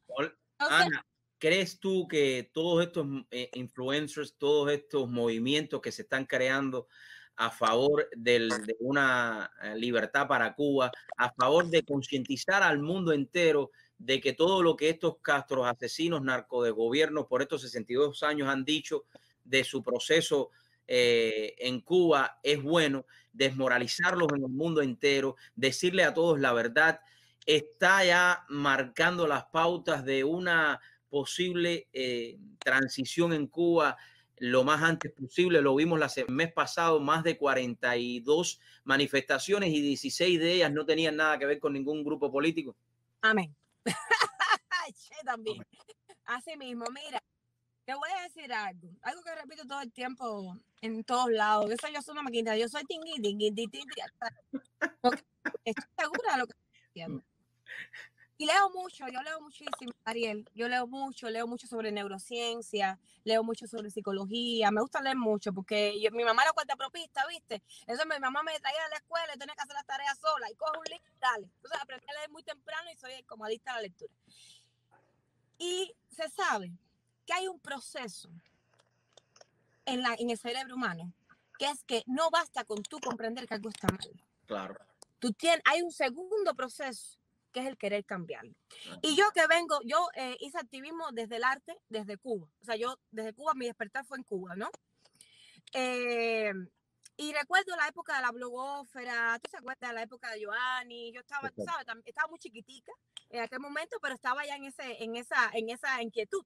Ana, 0.59 1.05
¿Crees 1.45 1.79
tú 1.79 2.09
que 2.09 2.49
todos 2.55 2.87
estos 2.87 3.07
eh, 3.31 3.51
influencers, 3.53 4.35
todos 4.39 4.73
estos 4.73 5.11
movimientos 5.11 5.83
que 5.83 5.93
se 5.93 6.01
están 6.01 6.25
creando 6.25 6.89
a 7.37 7.51
favor 7.51 8.09
de 8.17 8.49
una 8.81 9.53
eh, 9.63 9.75
libertad 9.77 10.27
para 10.27 10.55
Cuba, 10.55 10.91
a 11.19 11.31
favor 11.35 11.69
de 11.69 11.83
concientizar 11.83 12.63
al 12.63 12.79
mundo 12.79 13.13
entero 13.13 13.73
de 13.99 14.23
que 14.23 14.33
todo 14.33 14.63
lo 14.63 14.75
que 14.75 14.89
estos 14.89 15.19
castros, 15.21 15.67
asesinos, 15.67 16.23
narco 16.23 16.63
de 16.63 16.71
gobierno 16.71 17.29
por 17.29 17.43
estos 17.43 17.61
62 17.61 18.23
años 18.23 18.49
han 18.49 18.65
dicho 18.65 19.05
de 19.45 19.65
su 19.65 19.83
proceso 19.83 20.49
eh, 20.87 21.57
en 21.59 21.83
Cuba 21.83 22.39
es 22.43 22.63
bueno, 22.63 23.05
desmoralizarlos 23.35 24.29
en 24.35 24.45
el 24.45 24.51
mundo 24.51 24.81
entero, 24.81 25.37
decirle 25.55 26.05
a 26.05 26.15
todos 26.15 26.41
la 26.41 26.55
verdad, 26.55 27.01
está 27.45 28.03
ya 28.03 28.47
marcando 28.49 29.27
las 29.27 29.45
pautas 29.45 30.07
de 30.07 30.25
una 30.25 30.81
posible 31.15 31.87
eh, 31.93 32.37
transición 32.59 33.33
en 33.33 33.47
Cuba 33.47 33.97
lo 34.39 34.65
más 34.65 34.83
antes 34.83 35.13
posible. 35.13 35.63
Lo 35.63 35.77
vimos 35.77 36.17
el 36.17 36.29
mes 36.29 36.53
pasado, 36.53 36.99
más 36.99 37.23
de 37.23 37.39
42 37.39 38.61
manifestaciones 38.83 39.71
y 39.71 39.81
16 39.81 40.41
de 40.41 40.55
ellas 40.55 40.73
no 40.73 40.85
tenían 40.85 41.15
nada 41.15 41.39
que 41.39 41.47
ver 41.47 41.61
con 41.61 41.73
ningún 41.73 42.03
grupo 42.03 42.33
político. 42.33 42.75
Amén. 43.23 43.55
también. 45.25 45.65
Así 46.25 46.57
mismo, 46.57 46.85
mira, 46.91 47.23
te 47.85 47.95
voy 47.95 48.11
a 48.19 48.23
decir 48.25 48.53
algo, 48.53 48.89
algo 49.03 49.23
que 49.23 49.37
repito 49.37 49.65
todo 49.69 49.83
el 49.83 49.93
tiempo 49.93 50.59
en 50.81 51.05
todos 51.05 51.31
lados. 51.31 51.71
Eso 51.71 51.87
yo 51.95 52.03
soy 52.03 52.15
una 52.15 52.23
maquinita, 52.23 52.57
yo 52.57 52.69
soy 52.69 52.83
tingui, 52.87 53.23
tingui, 53.23 53.53
tingui, 53.53 53.85
Estoy 55.65 55.85
segura 55.97 56.33
de 56.33 56.39
lo 56.39 56.47
que 56.49 56.55
estoy 56.55 56.81
diciendo. 56.93 57.23
Y 58.37 58.47
leo 58.47 58.69
mucho, 58.71 59.07
yo 59.07 59.23
leo 59.23 59.41
muchísimo, 59.41 59.93
Ariel. 60.05 60.49
Yo 60.55 60.69
leo 60.69 60.89
mucho, 60.89 61.31
leo 61.31 61.47
mucho 61.47 61.69
sobre 61.69 61.93
neurociencia, 61.93 62.99
leo 63.23 63.45
mucho 63.45 63.69
sobre 63.69 63.91
psicología. 63.91 64.73
Me 64.73 64.81
gusta 64.81 65.01
leer 65.01 65.17
mucho 65.17 65.53
porque 65.53 65.95
mi 66.13 66.25
mamá 66.25 66.43
era 66.43 66.53
cuenta 66.53 66.75
propista, 66.75 67.25
¿viste? 67.29 67.63
Eso 67.87 68.03
mi 68.07 68.19
mamá 68.19 68.43
me 68.43 68.59
traía 68.59 68.85
a 68.87 68.89
la 68.89 68.97
escuela 68.97 69.29
y 69.35 69.39
tenía 69.39 69.55
que 69.55 69.63
hacer 69.63 69.75
las 69.75 69.87
tareas 69.87 70.19
sola 70.19 70.51
y 70.51 70.55
cojo 70.57 70.73
un 70.79 70.85
libro 70.85 71.05
y 71.17 71.21
dale. 71.21 71.49
Entonces 71.57 71.81
aprendí 71.81 72.07
a 72.09 72.19
leer 72.19 72.31
muy 72.31 72.43
temprano 72.43 72.91
y 72.93 72.97
soy 72.97 73.23
como 73.23 73.45
adicta 73.45 73.71
a 73.73 73.77
la 73.77 73.83
lectura. 73.83 74.13
Y 75.59 75.95
se 76.11 76.29
sabe 76.31 76.73
que 77.25 77.33
hay 77.35 77.47
un 77.47 77.61
proceso 77.61 78.29
en, 79.87 80.03
la, 80.03 80.17
en 80.19 80.31
el 80.31 80.39
cerebro 80.39 80.75
humano 80.75 81.13
que 81.57 81.67
es 81.67 81.85
que 81.85 82.03
no 82.07 82.31
basta 82.31 82.65
con 82.65 82.83
tú 82.83 82.99
comprender 82.99 83.47
que 83.47 83.55
algo 83.55 83.69
está 83.69 83.87
mal. 83.87 84.11
Claro. 84.47 84.75
Tú 85.21 85.33
tienes, 85.33 85.63
hay 85.65 85.83
un 85.83 85.93
segundo 85.93 86.53
proceso 86.55 87.17
que 87.55 87.61
es 87.61 87.67
el 87.67 87.79
querer 87.79 88.05
cambiarlo. 88.05 88.53
Y 89.01 89.15
yo 89.17 89.31
que 89.33 89.47
vengo, 89.47 89.79
yo 89.85 90.09
eh, 90.17 90.37
hice 90.41 90.59
activismo 90.59 91.07
desde 91.13 91.37
el 91.37 91.45
arte, 91.45 91.79
desde 91.89 92.19
Cuba. 92.19 92.49
O 92.61 92.65
sea, 92.65 92.75
yo 92.75 92.99
desde 93.13 93.33
Cuba, 93.33 93.55
mi 93.55 93.67
despertar 93.67 94.05
fue 94.05 94.19
en 94.19 94.25
Cuba, 94.25 94.57
¿no? 94.57 94.69
Eh, 95.73 96.53
y 97.17 97.33
recuerdo 97.33 97.77
la 97.77 97.87
época 97.87 98.17
de 98.17 98.23
la 98.23 98.33
blogófera, 98.33 99.39
¿tú 99.41 99.49
te 99.49 99.57
acuerdas 99.57 99.91
de 99.91 99.95
la 99.95 100.03
época 100.03 100.33
de 100.33 100.45
Joanny? 100.45 101.13
Yo 101.13 101.21
estaba, 101.21 101.49
tú 101.51 101.63
sabes, 101.65 101.87
estaba 102.05 102.29
muy 102.29 102.41
chiquitica 102.41 102.93
en 103.31 103.43
aquel 103.43 103.61
momento, 103.61 103.99
pero 104.03 104.17
estaba 104.17 104.45
ya 104.45 104.57
en, 104.57 104.65
ese, 104.65 105.03
en, 105.03 105.15
esa, 105.15 105.51
en 105.53 105.71
esa 105.71 106.03
inquietud. 106.03 106.45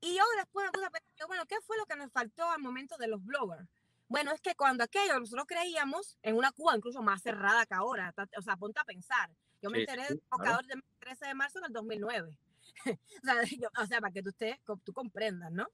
Y 0.00 0.16
yo 0.16 0.22
después 0.36 0.66
me 0.66 0.72
puse 0.72 0.86
a 0.86 0.90
pensar, 0.90 1.26
bueno, 1.26 1.46
¿qué 1.46 1.56
fue 1.62 1.78
lo 1.78 1.86
que 1.86 1.96
nos 1.96 2.12
faltó 2.12 2.50
al 2.50 2.60
momento 2.60 2.98
de 2.98 3.08
los 3.08 3.24
bloggers? 3.24 3.66
Bueno, 4.06 4.32
es 4.32 4.42
que 4.42 4.54
cuando 4.54 4.84
aquello 4.84 5.18
nosotros 5.18 5.46
creíamos 5.48 6.18
en 6.20 6.36
una 6.36 6.52
Cuba 6.52 6.76
incluso 6.76 7.00
más 7.00 7.22
cerrada 7.22 7.64
que 7.64 7.72
ahora, 7.72 8.14
o 8.36 8.42
sea, 8.42 8.56
ponte 8.58 8.80
a 8.80 8.84
pensar, 8.84 9.30
yo 9.64 9.70
me 9.70 9.80
enteré 9.80 10.02
del 10.02 10.20
invocador 10.22 10.66
del 10.66 10.84
13 10.98 11.26
de 11.26 11.34
marzo 11.34 11.58
del 11.60 11.72
2009. 11.72 12.36
o, 12.86 13.24
sea, 13.24 13.34
o, 13.82 13.86
sea, 13.86 14.00
para 14.00 14.12
que 14.12 14.22
tú, 14.22 14.28
estés, 14.28 14.58
tú 14.84 14.92
comprendas, 14.92 15.50
¿no? 15.52 15.66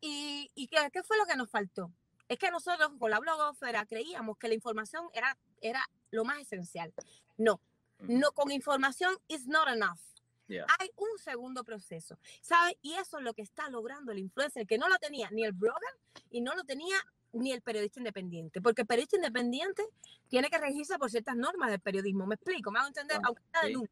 ¿Y, 0.00 0.50
y 0.56 0.66
qué, 0.66 0.78
qué, 0.92 1.04
fue 1.04 1.16
lo 1.16 1.24
que 1.24 1.36
nos 1.36 1.48
faltó? 1.48 1.92
Es 2.28 2.36
que 2.36 2.50
nosotros 2.50 2.90
con 2.98 3.10
la 3.10 3.20
blogosfera 3.20 3.86
creíamos 3.86 4.38
que 4.38 4.48
la 4.48 4.54
información 4.54 5.04
era, 5.14 5.38
era 5.60 5.88
lo 6.10 6.24
más 6.24 6.40
esencial. 6.40 6.92
No, 7.36 7.60
no, 8.00 8.32
con 8.32 8.50
información 8.50 9.16
is 9.28 9.46
not 9.46 9.68
enough. 9.68 10.00
Hay 10.48 10.90
un 10.96 11.18
segundo 11.18 11.62
proceso, 11.62 12.18
¿sabes? 12.40 12.74
Y 12.80 12.94
eso 12.94 13.18
es 13.18 13.24
lo 13.24 13.34
que 13.34 13.42
está 13.42 13.68
logrando 13.68 14.12
el 14.12 14.18
influencer, 14.18 14.66
que 14.66 14.78
no 14.78 14.88
lo 14.88 14.96
tenía 14.96 15.30
ni 15.30 15.44
el 15.44 15.52
blogger 15.52 15.94
y 16.30 16.40
no 16.40 16.54
lo 16.54 16.64
tenía 16.64 16.96
ni 17.32 17.52
el 17.52 17.62
periodista 17.62 18.00
independiente, 18.00 18.60
porque 18.60 18.82
el 18.82 18.86
periodista 18.86 19.16
independiente 19.16 19.84
tiene 20.28 20.48
que 20.48 20.58
regirse 20.58 20.98
por 20.98 21.10
ciertas 21.10 21.36
normas 21.36 21.70
del 21.70 21.80
periodismo. 21.80 22.26
Me 22.26 22.34
explico, 22.36 22.70
me 22.70 22.78
hago 22.78 22.88
entender, 22.88 23.18
Ah, 23.18 23.26
aunque 23.26 23.42
sea 23.52 23.62
de. 23.62 23.74
Ajá. 23.76 23.86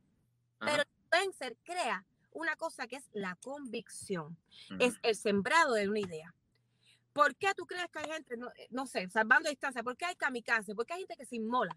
Pero 0.58 0.82
el 0.82 0.88
influencer 1.04 1.56
crea 1.64 2.04
una 2.32 2.56
cosa 2.56 2.86
que 2.86 2.96
es 2.96 3.04
la 3.12 3.36
convicción, 3.36 4.36
es 4.78 4.94
el 5.02 5.16
sembrado 5.16 5.74
de 5.74 5.88
una 5.88 6.00
idea. 6.00 6.34
¿Por 7.12 7.34
qué 7.36 7.54
tú 7.54 7.64
crees 7.66 7.90
que 7.90 7.98
hay 8.00 8.10
gente, 8.10 8.36
no, 8.36 8.48
eh, 8.56 8.68
no 8.70 8.86
sé, 8.86 9.08
salvando 9.08 9.48
distancia, 9.48 9.82
por 9.82 9.96
qué 9.96 10.04
hay 10.04 10.16
kamikaze? 10.16 10.74
¿Por 10.74 10.84
qué 10.84 10.94
hay 10.94 11.00
gente 11.00 11.16
que 11.16 11.24
se 11.24 11.36
inmola? 11.36 11.74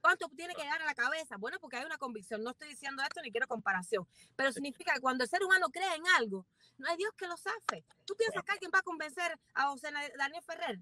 ¿Cuánto 0.00 0.28
tiene 0.30 0.54
que 0.54 0.62
llegar 0.62 0.80
a 0.80 0.84
la 0.84 0.94
cabeza? 0.94 1.36
Bueno, 1.36 1.58
porque 1.60 1.76
hay 1.76 1.84
una 1.84 1.98
convicción. 1.98 2.42
No 2.42 2.50
estoy 2.50 2.68
diciendo 2.68 3.02
esto 3.02 3.20
ni 3.22 3.30
quiero 3.30 3.46
comparación, 3.46 4.06
pero 4.36 4.52
significa 4.52 4.94
que 4.94 5.00
cuando 5.00 5.24
el 5.24 5.30
ser 5.30 5.42
humano 5.44 5.68
cree 5.70 5.94
en 5.94 6.06
algo, 6.18 6.46
no 6.78 6.88
hay 6.88 6.96
Dios 6.96 7.12
que 7.16 7.26
lo 7.26 7.36
safe. 7.36 7.84
¿Tú 8.06 8.14
piensas 8.16 8.42
que 8.44 8.52
alguien 8.52 8.70
va 8.74 8.78
a 8.78 8.82
convencer 8.82 9.38
a 9.54 9.68
José 9.68 9.90
Daniel 10.16 10.42
Ferrer? 10.44 10.78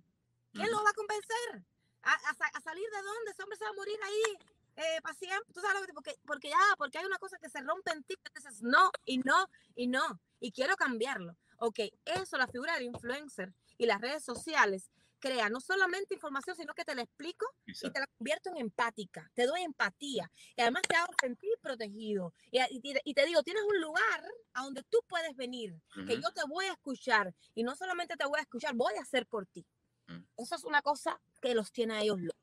¿Quién 0.52 0.70
lo 0.70 0.82
va 0.82 0.90
a 0.90 0.94
convencer? 0.94 1.64
¿A, 2.02 2.12
a 2.12 2.30
a 2.54 2.60
salir 2.60 2.88
de 2.90 3.02
dónde? 3.02 3.30
Ese 3.32 3.42
hombre 3.42 3.58
se 3.58 3.64
va 3.64 3.70
a 3.70 3.74
morir 3.74 3.98
ahí 4.02 4.38
eh, 4.76 5.00
para 5.02 5.14
siempre. 5.14 5.52
¿Tú 5.52 5.60
sabes 5.60 5.74
lo 5.74 5.80
que 5.82 5.86
te- 5.88 5.92
porque, 5.94 6.14
porque 6.24 6.48
ya, 6.50 6.76
porque 6.76 6.98
hay 6.98 7.04
una 7.04 7.18
cosa 7.18 7.38
que 7.38 7.50
se 7.50 7.60
rompe 7.60 7.90
en 7.90 8.04
ti, 8.04 8.14
dices 8.34 8.62
no, 8.62 8.90
y 9.04 9.18
no, 9.18 9.48
y 9.74 9.88
no, 9.88 10.20
y 10.40 10.52
quiero 10.52 10.76
cambiarlo. 10.76 11.36
Ok, 11.58 11.80
eso, 12.04 12.38
la 12.38 12.46
figura 12.46 12.74
del 12.74 12.84
influencer 12.84 13.52
y 13.76 13.86
las 13.86 14.00
redes 14.00 14.24
sociales 14.24 14.90
crea 15.18 15.48
no 15.48 15.60
solamente 15.60 16.14
información, 16.14 16.56
sino 16.56 16.74
que 16.74 16.84
te 16.84 16.94
la 16.94 17.02
explico 17.02 17.46
y 17.66 17.70
Exacto. 17.72 17.92
te 17.94 18.00
la 18.00 18.06
convierto 18.18 18.50
en 18.50 18.56
empática, 18.58 19.30
te 19.34 19.46
doy 19.46 19.62
empatía 19.62 20.30
y 20.56 20.60
además 20.62 20.82
te 20.88 20.96
hago 20.96 21.12
sentir 21.20 21.52
protegido. 21.60 22.32
Y, 22.50 22.60
y 22.70 22.80
te- 22.80 23.02
y 23.04 23.14
te 23.14 23.26
digo, 23.26 23.42
tienes 23.42 23.62
un 23.64 23.80
lugar 23.80 24.24
a 24.54 24.62
donde 24.64 24.82
tú 24.84 24.98
puedes 25.06 25.34
venir, 25.36 25.74
que 26.06 26.14
Ujú. 26.14 26.22
yo 26.22 26.30
te 26.32 26.42
voy 26.48 26.66
a 26.66 26.72
escuchar 26.72 27.34
y 27.54 27.62
no 27.62 27.74
solamente 27.76 28.16
te 28.16 28.26
voy 28.26 28.38
a 28.38 28.42
escuchar, 28.42 28.74
voy 28.74 28.94
a 28.94 29.02
hacer 29.02 29.26
por 29.26 29.46
ti. 29.46 29.66
Mm. 30.06 30.20
Eso 30.36 30.54
es 30.54 30.64
una 30.64 30.82
cosa 30.82 31.20
que 31.42 31.54
los 31.54 31.72
tiene 31.72 31.94
a 31.96 32.00
ellos 32.02 32.20
locos. 32.20 32.40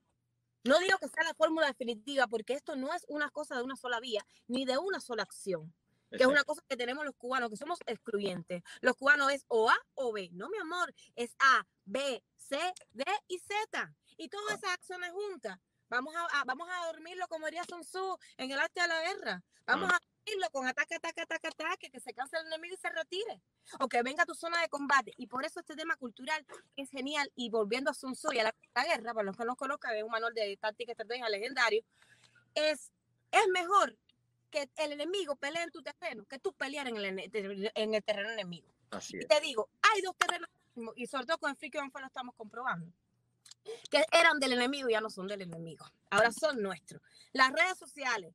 No 0.64 0.80
digo 0.80 0.98
que 0.98 1.08
sea 1.08 1.24
la 1.24 1.34
fórmula 1.36 1.68
definitiva, 1.68 2.28
porque 2.28 2.54
esto 2.54 2.76
no 2.76 2.92
es 2.94 3.06
una 3.08 3.30
cosa 3.30 3.56
de 3.56 3.64
una 3.64 3.76
sola 3.76 4.00
vía, 4.00 4.26
ni 4.48 4.66
de 4.66 4.78
una 4.80 5.00
sola 5.00 5.22
acción, 5.24 5.74
que 6.10 6.18
es 6.24 6.26
una 6.28 6.44
cosa 6.44 6.64
que 6.68 6.76
tenemos 6.78 7.06
los 7.06 7.14
cubanos, 7.16 7.50
que 7.52 7.58
somos 7.58 7.78
excluyentes. 7.86 8.64
Los 8.82 8.96
cubanos 8.96 9.32
es 9.32 9.46
o 9.48 9.70
A 9.70 9.76
o 9.94 10.12
B. 10.12 10.30
No, 10.32 10.50
mi 10.50 10.58
amor, 10.58 10.92
es 11.16 11.36
A, 11.40 11.68
B, 11.84 12.24
C, 12.48 12.58
D 12.92 13.04
y 13.28 13.40
Z. 13.40 13.94
Y 14.18 14.30
todas 14.30 14.54
Ah. 14.54 14.56
esas 14.56 14.72
acciones 14.74 15.12
juntas. 15.12 15.58
Vamos 15.90 16.16
a, 16.16 16.26
a- 16.40 16.44
vamos 16.46 16.68
a 16.72 16.86
dormirlo 16.88 17.28
como 17.28 17.46
diría 17.46 17.64
Sun 17.64 17.82
Tzu 17.82 18.18
en 18.38 18.52
el 18.52 18.60
arte 18.60 18.82
de 18.82 18.88
la 18.88 19.02
guerra. 19.04 19.44
Vamos 19.66 19.90
Ah. 19.92 19.98
a 19.98 20.00
dormirlo 20.26 20.50
con 20.52 20.68
ataque, 20.68 20.96
ataque, 20.96 21.22
ataque, 21.22 21.48
ataque, 21.48 21.90
que 21.92 22.00
se 22.00 22.14
canse 22.14 22.38
el 22.38 22.48
enemigo 22.48 22.74
y 22.74 22.78
se 22.78 22.90
retire. 22.90 23.42
O 23.80 23.88
que 23.88 24.02
venga 24.04 24.24
a 24.24 24.26
tu 24.26 24.34
zona 24.36 24.62
de 24.62 24.70
combate. 24.70 25.12
Y 25.18 25.28
por 25.28 25.46
eso 25.46 25.60
este 25.60 25.76
tema 25.76 25.96
cultural 25.98 26.46
es 26.76 26.90
genial. 26.90 27.32
Y 27.36 27.50
volviendo 27.50 27.92
a 27.92 27.94
Sun 27.94 28.14
Tzu 28.14 28.32
y 28.34 28.40
a 28.40 28.44
la, 28.46 28.56
la 28.74 28.86
guerra, 28.86 29.14
para 29.14 29.26
los 29.26 29.38
que 29.38 29.46
no 29.46 29.56
conozcan, 29.56 29.96
es 29.96 30.04
un 30.04 30.12
manual 30.12 30.34
de 30.34 30.58
táctica 30.58 30.92
estrategia 30.92 31.30
legendario, 31.30 31.84
es, 32.56 32.92
es 33.32 33.48
mejor 33.50 33.98
que 34.50 34.70
el 34.78 34.94
enemigo 34.94 35.36
pelee 35.36 35.64
en 35.64 35.72
tu 35.72 35.82
terreno 35.84 36.26
que 36.26 36.40
tú 36.40 36.54
pelear 36.54 36.88
en 36.88 36.98
el, 36.98 37.06
en 37.76 37.94
el 37.94 38.04
terreno 38.04 38.30
enemigo. 38.32 38.68
Así 38.92 39.18
Y 39.18 39.26
te 39.26 39.40
digo, 39.42 39.70
hay 39.82 40.02
dos 40.02 40.16
terrenos, 40.16 40.50
y 40.96 41.08
sobre 41.08 41.26
todo 41.26 41.38
con 41.38 41.52
el 41.52 41.58
Friki 41.58 41.78
Banfa 41.78 42.00
lo 42.00 42.08
estamos 42.08 42.36
comprobando, 42.36 42.92
que 43.90 44.06
eran 44.12 44.40
del 44.40 44.54
enemigo 44.54 44.90
y 44.90 44.94
ya 44.94 45.02
no 45.02 45.10
son 45.10 45.28
del 45.28 45.42
enemigo. 45.42 45.86
Ahora 46.10 46.32
son 46.32 46.62
nuestros. 46.62 47.02
Las 47.34 47.52
redes 47.52 47.78
sociales, 47.78 48.34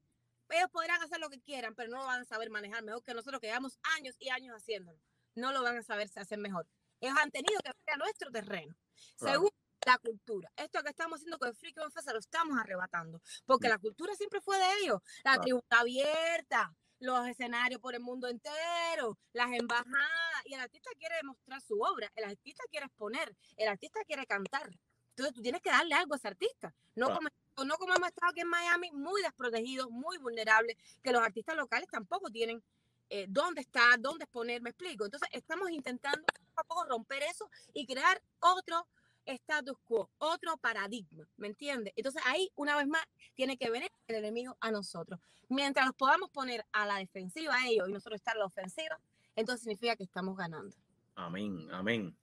ellos 0.49 0.71
podrán 0.71 1.03
hacer 1.03 1.21
lo 1.21 1.29
que 1.31 1.41
quieran, 1.41 1.75
pero 1.75 1.91
no 1.91 1.99
lo 1.99 2.07
van 2.07 2.23
a 2.23 2.25
saber 2.25 2.51
manejar 2.51 2.83
mejor 2.83 3.03
que 3.05 3.15
nosotros 3.15 3.41
que 3.41 3.47
llevamos 3.49 3.79
años 3.97 4.17
y 4.19 4.31
años 4.31 4.57
haciéndolo. 4.57 4.99
No 5.35 5.53
lo 5.53 5.63
van 5.63 5.77
a 5.77 5.83
saber 5.83 6.09
hacer 6.17 6.39
mejor. 6.39 6.67
Ellos 7.01 7.17
han 7.23 7.31
tenido 7.31 7.61
que 7.63 7.71
ver 7.87 7.95
a 7.95 7.99
nuestro 7.99 8.31
terreno. 8.31 8.75
Claro. 9.19 9.33
Según 9.33 9.51
la 9.87 9.97
cultura. 9.99 10.53
Esto 10.57 10.83
que 10.83 10.91
estamos 10.91 11.17
haciendo 11.19 11.39
con 11.39 11.49
el 11.49 11.55
Friki 11.55 11.79
Banfa 11.81 12.03
se 12.03 12.13
lo 12.13 12.19
estamos 12.19 12.59
arrebatando, 12.59 13.23
porque 13.47 13.69
Mm. 13.69 13.71
la 13.71 13.79
cultura 13.79 14.15
siempre 14.15 14.41
fue 14.41 14.59
de 14.59 14.73
ellos. 14.83 15.01
La 15.25 15.33
Claro. 15.33 15.43
tribu 15.43 15.59
está 15.61 15.81
abierta, 15.81 16.75
los 17.01 17.27
escenarios 17.27 17.81
por 17.81 17.95
el 17.95 18.01
mundo 18.01 18.29
entero, 18.29 19.19
las 19.33 19.53
embajadas, 19.53 20.45
y 20.45 20.55
el 20.55 20.61
artista 20.61 20.91
quiere 20.99 21.17
mostrar 21.25 21.61
su 21.61 21.81
obra, 21.81 22.11
el 22.15 22.25
artista 22.25 22.63
quiere 22.71 22.87
exponer, 22.87 23.35
el 23.57 23.69
artista 23.69 24.01
quiere 24.07 24.27
cantar. 24.27 24.71
Entonces 25.11 25.35
tú 25.35 25.43
tienes 25.43 25.61
que 25.61 25.71
darle 25.71 25.95
algo 25.95 26.15
a 26.15 26.17
ese 26.17 26.29
artista, 26.29 26.75
no, 26.95 27.15
como, 27.15 27.29
no 27.65 27.77
como 27.77 27.95
hemos 27.95 28.09
estado 28.09 28.31
aquí 28.31 28.41
en 28.41 28.49
Miami, 28.49 28.91
muy 28.93 29.23
desprotegidos, 29.23 29.91
muy 29.91 30.19
vulnerables, 30.19 30.77
que 31.03 31.13
los 31.13 31.23
artistas 31.23 31.57
locales 31.57 31.89
tampoco 31.91 32.31
tienen 32.31 32.63
eh, 33.09 33.27
dónde 33.29 33.63
estar, 33.63 33.99
dónde 34.01 34.25
exponer, 34.25 34.63
me 34.63 34.71
explico. 34.71 35.05
Entonces 35.05 35.29
estamos 35.33 35.71
intentando 35.71 36.25
poco 36.25 36.61
a 36.61 36.65
poco 36.65 36.85
romper 36.85 37.23
eso 37.25 37.51
y 37.73 37.87
crear 37.87 38.23
otro 38.39 38.87
status 39.27 39.77
quo, 39.85 40.11
otro 40.19 40.57
paradigma, 40.57 41.27
¿me 41.37 41.49
entiendes? 41.49 41.93
Entonces 41.97 42.23
ahí, 42.27 42.51
una 42.55 42.77
vez 42.77 42.87
más, 42.87 43.05
tiene 43.35 43.57
que 43.57 43.71
venir 43.71 43.91
el 44.09 44.17
enemigo 44.17 44.57
a 44.61 44.71
nosotros. 44.71 45.21
Mientras 45.49 45.87
los 45.87 45.95
podamos 45.95 46.31
poner 46.31 46.65
a 46.73 46.87
la 46.87 46.97
defensiva 46.97 47.55
a 47.55 47.69
ellos 47.69 47.89
y 47.89 47.93
nosotros 47.93 48.17
estar 48.17 48.37
a 48.37 48.41
la 48.41 48.47
ofensiva, 48.47 49.01
entonces 49.37 49.63
significa 49.63 49.97
que 49.97 50.05
estamos 50.05 50.37
ganando. 50.37 50.77
Amén, 51.15 51.69
amén. 51.73 52.17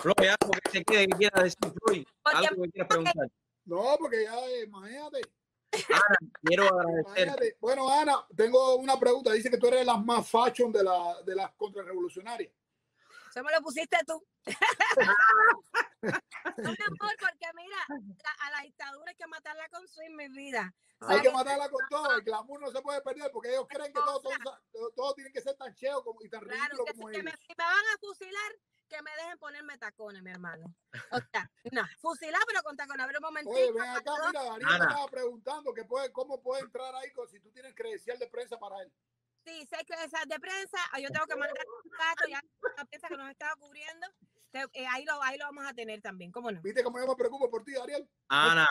Floyd, 0.00 0.28
algo 0.40 0.52
que 0.62 0.70
se 0.70 0.84
quede 0.84 1.06
que 1.08 1.16
quieras 1.16 1.44
decir, 1.44 1.74
Floyd. 1.84 2.06
Algo 2.24 2.62
que 2.62 2.70
quieras 2.70 2.88
preguntar. 2.88 3.28
No, 3.64 3.96
porque 3.98 4.24
ya, 4.24 4.38
eh, 4.46 4.64
imagínate, 4.64 5.20
Quiero 6.42 6.64
agradecer. 6.64 7.04
imagínate. 7.04 7.56
Bueno, 7.60 7.90
Ana, 7.90 8.26
tengo 8.34 8.76
una 8.76 8.98
pregunta. 8.98 9.32
Dice 9.32 9.50
que 9.50 9.58
tú 9.58 9.66
eres 9.66 9.84
la 9.84 9.96
más 9.96 10.28
fashion 10.28 10.72
de, 10.72 10.82
la, 10.82 11.22
de 11.24 11.34
las 11.34 11.52
contrarrevolucionarias. 11.52 12.52
Eso 13.30 13.42
me 13.42 13.52
lo 13.52 13.60
pusiste 13.60 13.96
tú. 14.06 14.24
no, 16.02 16.12
mi 16.56 16.84
amor, 16.84 17.14
porque 17.20 17.48
mira, 17.54 17.76
la- 17.88 18.46
a 18.46 18.50
la 18.50 18.60
dictadura 18.62 19.10
hay 19.10 19.16
que 19.16 19.26
matarla 19.26 19.68
con 19.68 19.86
su 19.88 20.00
mi 20.16 20.28
vida. 20.28 20.74
Hay 21.00 21.20
que 21.20 21.30
matarla 21.30 21.68
con 21.68 21.86
todo. 21.88 22.12
El 22.16 22.22
glamour 22.22 22.60
no 22.60 22.70
se 22.72 22.82
puede 22.82 23.00
perder 23.02 23.30
porque 23.32 23.50
ellos 23.50 23.66
creen 23.68 23.92
que 23.92 24.00
todo, 24.00 24.20
todo, 24.20 24.34
todo, 24.72 24.90
todo 24.92 25.14
tiene 25.14 25.30
que 25.30 25.40
ser 25.40 25.56
tan 25.56 25.72
cheo 25.74 26.02
como, 26.02 26.20
y 26.22 26.28
tan 26.28 26.40
Claro, 26.40 26.84
que, 26.84 26.92
como 26.92 27.08
si- 27.08 27.14
que 27.16 27.22
me, 27.22 27.30
ellos. 27.30 27.40
si 27.46 27.54
me 27.56 27.64
van 27.64 27.76
a 27.94 27.98
fusilar, 28.00 28.52
que 28.88 29.02
me 29.02 29.10
dejen 29.16 29.38
ponerme 29.38 29.78
tacones, 29.78 30.22
mi 30.22 30.30
hermano. 30.30 30.74
O 31.12 31.18
sea, 31.30 31.50
no, 31.72 31.82
fusilar, 32.00 32.40
pero 32.46 32.62
con 32.62 32.76
tacones. 32.76 33.04
A 33.04 33.06
ver 33.06 33.16
un 33.18 33.22
momentito. 33.22 33.54
Oye, 33.56 33.70
ven 33.72 33.82
acá, 33.82 34.12
mira, 34.26 34.42
Darío 34.44 34.68
estaba 34.72 35.08
preguntando 35.08 35.72
que 35.74 35.84
puede, 35.84 36.10
cómo 36.10 36.42
puede 36.42 36.62
entrar 36.62 36.94
ahí 36.96 37.12
con, 37.12 37.28
si 37.28 37.38
tú 37.38 37.52
tienes 37.52 37.74
credencial 37.74 38.18
de 38.18 38.26
prensa 38.28 38.58
para 38.58 38.82
él. 38.82 38.92
Sí, 39.44 39.66
sé 39.66 39.84
que 39.84 39.94
esa 40.04 40.24
de 40.26 40.38
prensa, 40.40 40.78
ah, 40.92 40.98
yo 41.00 41.08
tengo 41.10 41.26
que 41.26 41.36
mandar 41.62 41.64
un 41.84 41.90
dato 41.90 42.24
ya 42.28 42.40
la 42.76 42.84
prensa 42.86 43.08
que 43.08 43.16
nos 43.16 43.30
estaba 43.30 43.54
cubriendo. 43.56 44.06
Te- 44.50 44.60
eh, 44.80 44.86
ahí, 44.90 45.04
lo, 45.04 45.22
ahí 45.22 45.38
lo 45.38 45.44
vamos 45.46 45.64
a 45.66 45.74
tener 45.74 46.00
también, 46.00 46.30
¿cómo 46.32 46.50
no? 46.50 46.60
¿Viste 46.62 46.82
cómo 46.82 46.98
yo 46.98 47.06
me 47.06 47.14
preocupo 47.14 47.50
por 47.50 47.64
ti, 47.64 47.72
Ariel? 47.82 48.08
Ana, 48.28 48.66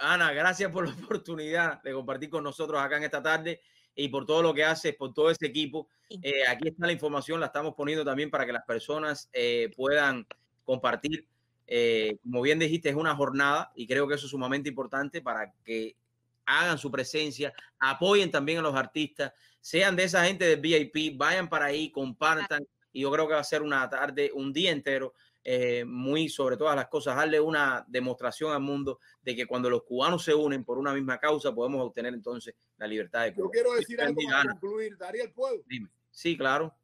Ana, 0.00 0.32
gracias 0.32 0.70
por 0.70 0.86
la 0.88 0.94
oportunidad 0.94 1.82
de 1.82 1.92
compartir 1.92 2.30
con 2.30 2.44
nosotros 2.44 2.80
acá 2.80 2.96
en 2.96 3.04
esta 3.04 3.22
tarde 3.22 3.60
y 3.94 4.08
por 4.08 4.24
todo 4.26 4.42
lo 4.42 4.54
que 4.54 4.64
haces, 4.64 4.94
por 4.96 5.12
todo 5.12 5.30
ese 5.30 5.46
equipo. 5.46 5.88
Eh, 6.08 6.46
aquí 6.48 6.68
está 6.68 6.86
la 6.86 6.92
información, 6.92 7.40
la 7.40 7.46
estamos 7.46 7.74
poniendo 7.74 8.04
también 8.04 8.30
para 8.30 8.46
que 8.46 8.52
las 8.52 8.64
personas 8.64 9.28
eh, 9.32 9.70
puedan 9.76 10.26
compartir. 10.64 11.26
Eh, 11.66 12.18
como 12.22 12.42
bien 12.42 12.58
dijiste, 12.58 12.88
es 12.88 12.94
una 12.96 13.14
jornada 13.14 13.72
y 13.74 13.86
creo 13.86 14.06
que 14.08 14.14
eso 14.14 14.26
es 14.26 14.30
sumamente 14.30 14.68
importante 14.68 15.22
para 15.22 15.52
que 15.64 15.96
hagan 16.44 16.76
su 16.76 16.90
presencia, 16.90 17.52
apoyen 17.78 18.30
también 18.30 18.58
a 18.58 18.62
los 18.62 18.74
artistas, 18.74 19.32
sean 19.60 19.94
de 19.94 20.04
esa 20.04 20.24
gente 20.24 20.44
del 20.44 20.60
VIP, 20.60 21.16
vayan 21.16 21.48
para 21.48 21.66
ahí, 21.66 21.90
compartan 21.92 22.66
y 22.92 23.02
yo 23.02 23.10
creo 23.10 23.26
que 23.26 23.34
va 23.34 23.40
a 23.40 23.44
ser 23.44 23.62
una 23.62 23.88
tarde, 23.88 24.30
un 24.34 24.52
día 24.52 24.70
entero 24.70 25.14
eh, 25.44 25.84
muy 25.84 26.28
sobre 26.28 26.56
todas 26.56 26.76
las 26.76 26.88
cosas, 26.88 27.16
darle 27.16 27.40
una 27.40 27.84
demostración 27.88 28.52
al 28.52 28.60
mundo 28.60 29.00
de 29.22 29.34
que 29.34 29.46
cuando 29.46 29.68
los 29.68 29.82
cubanos 29.82 30.22
se 30.24 30.34
unen 30.34 30.64
por 30.64 30.78
una 30.78 30.92
misma 30.92 31.18
causa, 31.18 31.54
podemos 31.54 31.84
obtener 31.84 32.14
entonces 32.14 32.54
la 32.76 32.86
libertad 32.86 33.24
de 33.24 33.30
Yo 33.30 33.36
Cuba. 33.36 33.50
quiero 33.50 33.72
decir 33.74 34.00
algo 34.00 34.20
para 34.24 34.50
concluir. 34.50 34.96
Dariel, 34.96 35.32
¿puedo? 35.32 35.62
Dime. 35.66 35.88
Sí, 36.10 36.36
claro. 36.36 36.76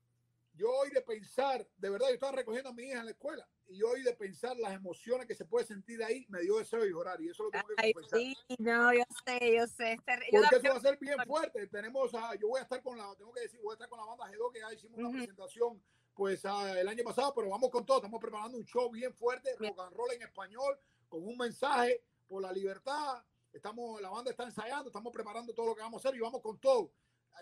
Yo 0.54 0.72
hoy 0.72 0.90
de 0.90 1.02
pensar, 1.02 1.64
de 1.76 1.90
verdad, 1.90 2.08
yo 2.08 2.14
estaba 2.14 2.32
recogiendo 2.32 2.70
a 2.70 2.72
mi 2.72 2.82
hija 2.82 2.98
en 2.98 3.04
la 3.04 3.12
escuela 3.12 3.48
y 3.68 3.78
yo 3.78 3.90
hoy 3.90 4.02
de 4.02 4.12
pensar 4.14 4.56
las 4.56 4.72
emociones 4.72 5.24
que 5.26 5.36
se 5.36 5.44
puede 5.44 5.64
sentir 5.64 6.02
ahí, 6.02 6.26
me 6.28 6.40
dio 6.40 6.58
deseo 6.58 6.80
de 6.80 6.90
llorar 6.90 7.20
y 7.20 7.28
eso 7.28 7.44
lo 7.44 7.50
tengo 7.50 7.66
que 7.68 7.74
Ay, 7.76 7.92
confesar. 7.92 8.18
sí, 8.18 8.36
no, 8.58 8.92
yo 8.92 9.04
sé, 9.24 9.56
yo 9.56 9.66
sé. 9.68 9.92
este 9.92 10.12
yo 10.32 10.40
Porque 10.40 10.56
eso 10.56 10.68
va 10.68 10.78
a 10.78 10.80
ser 10.80 10.98
bien 11.00 11.16
fuerte. 11.24 11.66
Tenemos 11.68 12.12
a, 12.14 12.34
yo 12.34 12.48
voy 12.48 12.58
a 12.58 12.62
estar 12.62 12.82
con 12.82 12.98
la, 12.98 13.14
tengo 13.16 13.32
que 13.32 13.42
decir, 13.42 13.60
voy 13.62 13.72
a 13.72 13.74
estar 13.74 13.88
con 13.88 14.00
la 14.00 14.06
banda 14.06 14.24
G2 14.26 14.52
que 14.52 14.58
ya 14.58 14.72
hicimos 14.74 14.98
una 14.98 15.08
Ujú. 15.10 15.16
presentación 15.18 15.82
pues 16.18 16.44
ah, 16.46 16.74
el 16.76 16.88
año 16.88 17.04
pasado, 17.04 17.32
pero 17.32 17.48
vamos 17.48 17.70
con 17.70 17.86
todo. 17.86 17.98
Estamos 17.98 18.20
preparando 18.20 18.58
un 18.58 18.64
show 18.64 18.90
bien 18.90 19.14
fuerte, 19.14 19.54
rock 19.56 19.78
and 19.78 19.96
roll 19.96 20.12
en 20.12 20.22
español, 20.22 20.76
con 21.08 21.22
un 21.24 21.36
mensaje 21.38 22.02
por 22.26 22.42
la 22.42 22.50
libertad. 22.50 23.22
Estamos, 23.52 24.02
la 24.02 24.10
banda 24.10 24.32
está 24.32 24.42
ensayando, 24.42 24.88
estamos 24.88 25.12
preparando 25.12 25.54
todo 25.54 25.66
lo 25.66 25.74
que 25.76 25.82
vamos 25.82 26.04
a 26.04 26.08
hacer 26.08 26.18
y 26.18 26.20
vamos 26.20 26.42
con 26.42 26.58
todo. 26.58 26.90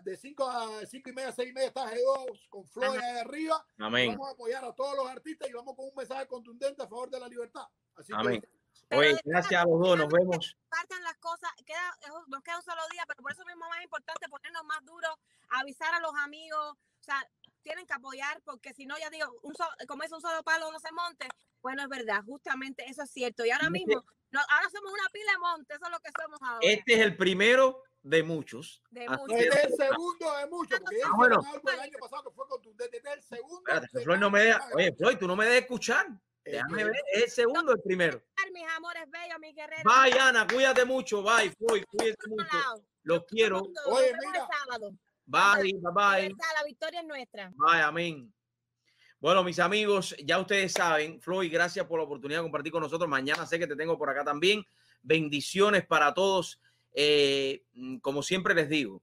De 0.04 0.14
5 0.14 0.46
a 0.46 0.84
5 0.84 1.08
y 1.08 1.12
media, 1.14 1.32
6 1.32 1.48
y 1.48 1.52
media 1.54 1.68
está 1.68 1.90
G2 1.90 2.48
con 2.50 2.68
Floyd 2.68 2.98
Ajá. 2.98 3.06
ahí 3.06 3.18
arriba. 3.20 3.66
Amén. 3.78 4.10
Vamos 4.10 4.28
a 4.28 4.32
apoyar 4.32 4.62
a 4.62 4.74
todos 4.74 4.94
los 4.94 5.08
artistas 5.08 5.48
y 5.48 5.54
vamos 5.54 5.74
con 5.74 5.86
un 5.86 5.94
mensaje 5.96 6.26
contundente 6.26 6.82
a 6.82 6.86
favor 6.86 7.08
de 7.08 7.18
la 7.18 7.28
libertad. 7.28 7.66
Así 7.94 8.12
Amén. 8.14 8.42
que 8.42 8.48
Pero 8.88 9.00
Oye, 9.00 9.18
gracias 9.24 9.62
a 9.62 9.64
los 9.64 9.80
dos. 9.80 9.96
Nos 9.96 10.12
vemos. 10.12 10.54
Partan 10.68 11.02
las 11.02 11.16
cosas, 11.16 11.50
queda, 11.64 11.96
nos 12.26 12.42
queda 12.42 12.58
un 12.58 12.62
solo 12.62 12.82
día, 12.92 13.04
pero 13.08 13.22
por 13.22 13.32
eso 13.32 13.42
mismo 13.46 13.64
es 13.64 13.70
más 13.70 13.82
importante 13.82 14.28
ponernos 14.28 14.64
más 14.66 14.84
duros, 14.84 15.16
avisar 15.48 15.94
a 15.94 16.00
los 16.00 16.12
amigos, 16.16 16.76
o 17.00 17.02
sea, 17.02 17.26
tienen 17.66 17.86
que 17.86 17.94
apoyar 17.94 18.40
porque 18.44 18.72
si 18.72 18.86
no, 18.86 18.96
ya 18.96 19.10
digo, 19.10 19.26
un 19.42 19.52
como 19.88 20.04
es 20.04 20.12
un 20.12 20.20
solo 20.20 20.42
palo 20.44 20.70
no 20.70 20.78
se 20.78 20.92
monte, 20.92 21.26
bueno, 21.60 21.82
es 21.82 21.88
verdad, 21.88 22.22
justamente 22.24 22.84
eso 22.88 23.02
es 23.02 23.10
cierto. 23.10 23.44
Y 23.44 23.50
ahora 23.50 23.68
mismo, 23.70 24.04
no, 24.30 24.40
ahora 24.48 24.70
somos 24.70 24.92
una 24.92 25.08
pila 25.12 25.32
de 25.32 25.38
monte, 25.38 25.74
eso 25.74 25.84
es 25.84 25.90
lo 25.90 25.98
que 25.98 26.10
somos 26.20 26.38
ahora. 26.42 26.60
Este 26.62 26.94
es 26.94 27.00
el 27.00 27.16
primero 27.16 27.82
de 28.02 28.22
muchos. 28.22 28.82
De 28.90 29.08
muchos. 29.08 29.36
Este 29.36 29.58
es 29.58 29.64
el 29.64 29.74
segundo 29.74 30.36
de 30.36 30.46
muchos. 30.46 30.78
Porque 30.78 31.00
ah, 31.04 31.10
bueno. 31.16 31.40
el 31.72 31.80
año 31.80 31.98
pasado 32.00 32.22
que 32.22 32.30
fue 32.30 32.46
contundente. 32.46 32.98
Este 32.98 33.08
es 33.08 33.16
el 33.16 33.22
segundo. 33.22 33.62
Espérate, 33.66 34.00
Floyd 34.04 34.18
no 34.18 34.30
me 34.30 34.42
deja, 34.42 34.68
oye, 34.74 34.94
Floyd, 34.94 35.18
tú 35.18 35.26
no 35.26 35.34
me 35.34 35.46
dejes 35.46 35.62
escuchar. 35.62 36.06
Déjame 36.44 36.84
ver, 36.84 36.94
es 37.12 37.24
el 37.24 37.30
segundo, 37.30 37.72
el 37.72 37.82
primero. 37.82 38.22
Mis 38.52 38.64
amores 38.76 39.10
bellos, 39.10 39.38
mis 39.40 39.54
guerreros. 39.54 39.82
Bye, 39.82 40.18
Ana, 40.20 40.46
cuídate 40.46 40.84
mucho. 40.84 41.20
Bye, 41.20 41.50
Floyd, 41.50 41.84
cuídate 41.90 42.28
mucho. 42.28 42.84
Los 43.02 43.24
quiero. 43.24 43.68
Oye, 43.86 44.12
mira. 44.20 44.48
Bye, 45.26 45.72
bye, 45.74 45.92
bye. 45.92 46.28
La 46.54 46.64
victoria 46.64 47.00
es 47.00 47.06
nuestra. 47.06 47.52
Bye, 47.56 47.82
amén. 47.82 48.32
Bueno, 49.18 49.42
mis 49.42 49.58
amigos, 49.58 50.14
ya 50.24 50.38
ustedes 50.38 50.72
saben, 50.72 51.20
Floyd, 51.20 51.52
gracias 51.52 51.86
por 51.86 51.98
la 51.98 52.04
oportunidad 52.04 52.40
de 52.40 52.44
compartir 52.44 52.70
con 52.70 52.82
nosotros. 52.82 53.08
Mañana 53.08 53.44
sé 53.44 53.58
que 53.58 53.66
te 53.66 53.74
tengo 53.74 53.98
por 53.98 54.08
acá 54.08 54.24
también. 54.24 54.64
Bendiciones 55.02 55.84
para 55.84 56.14
todos. 56.14 56.60
Eh, 56.92 57.64
como 58.02 58.22
siempre 58.22 58.54
les 58.54 58.68
digo, 58.68 59.02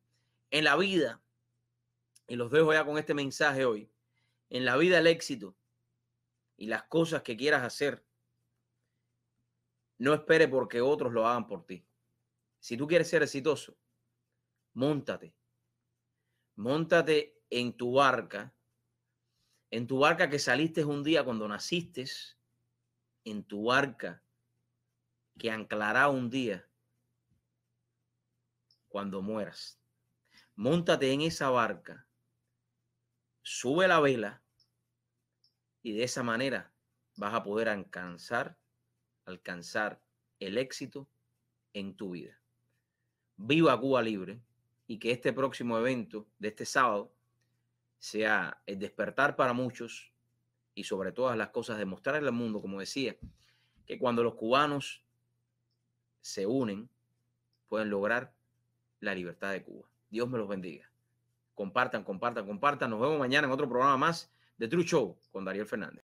en 0.50 0.64
la 0.64 0.76
vida, 0.78 1.22
y 2.28 2.36
los 2.36 2.52
dejo 2.52 2.72
ya 2.74 2.86
con 2.86 2.98
este 2.98 3.14
mensaje 3.14 3.66
hoy, 3.66 3.90
en 4.50 4.66
la 4.66 4.78
vida 4.78 5.00
el 5.00 5.08
éxito 5.08 5.56
y 6.56 6.68
las 6.68 6.84
cosas 6.84 7.24
que 7.24 7.36
quieras 7.36 7.64
hacer, 7.64 8.06
no 9.98 10.14
espere 10.14 10.48
porque 10.48 10.80
otros 10.80 11.12
lo 11.12 11.28
hagan 11.28 11.48
por 11.48 11.66
ti. 11.66 11.86
Si 12.60 12.78
tú 12.78 12.88
quieres 12.88 13.10
ser 13.10 13.24
exitoso, 13.24 13.78
montate. 14.74 15.34
Móntate 16.56 17.42
en 17.50 17.76
tu 17.76 17.94
barca, 17.94 18.54
en 19.72 19.88
tu 19.88 20.00
barca 20.00 20.30
que 20.30 20.40
saliste 20.40 20.86
un 20.86 21.04
día 21.04 21.24
cuando 21.24 21.48
naciste, 21.48 22.06
en 23.24 23.44
tu 23.44 23.66
barca 23.66 24.24
que 25.38 25.50
anclará 25.50 26.10
un 26.10 26.30
día 26.30 26.68
cuando 28.88 29.22
mueras. 29.22 29.80
Móntate 30.56 31.12
en 31.12 31.22
esa 31.22 31.50
barca, 31.50 32.08
sube 33.42 33.88
la 33.88 34.00
vela 34.00 34.44
y 35.82 35.94
de 35.94 36.04
esa 36.04 36.22
manera 36.22 36.72
vas 37.16 37.34
a 37.34 37.44
poder 37.44 37.70
alcanzar, 37.70 38.58
alcanzar 39.26 40.02
el 40.40 40.60
éxito 40.60 41.10
en 41.74 41.96
tu 41.96 42.12
vida. 42.12 42.40
Viva 43.38 43.80
Cuba 43.80 44.04
libre 44.04 44.40
y 44.88 45.00
que 45.00 45.12
este 45.12 45.34
próximo 45.34 45.78
evento 45.78 46.28
de 46.40 46.50
este 46.50 46.66
sábado 46.66 47.12
sea 48.00 48.62
el 48.66 48.80
despertar 48.80 49.36
para 49.36 49.54
muchos 49.54 50.12
y 50.76 50.84
sobre 50.84 51.12
todas 51.12 51.38
las 51.38 51.50
cosas 51.50 51.78
demostrarle 51.78 52.28
al 52.28 52.34
mundo, 52.34 52.62
como 52.62 52.80
decía, 52.80 53.16
que 53.86 54.00
cuando 54.00 54.24
los 54.24 54.36
cubanos 54.36 55.04
se 56.22 56.46
unen, 56.48 56.90
pueden 57.68 57.90
lograr 57.90 58.34
la 59.00 59.14
libertad 59.14 59.52
de 59.52 59.64
Cuba. 59.64 59.88
Dios 60.10 60.30
me 60.30 60.38
los 60.38 60.48
bendiga. 60.48 60.90
Compartan, 61.54 62.04
compartan, 62.04 62.46
compartan. 62.46 62.90
Nos 62.90 63.02
vemos 63.02 63.20
mañana 63.20 63.46
en 63.46 63.54
otro 63.54 63.70
programa 63.70 63.98
más 63.98 64.32
de 64.58 64.68
True 64.68 64.84
Show 64.84 65.18
con 65.32 65.46
Dariel 65.46 65.68
Fernández. 65.68 66.02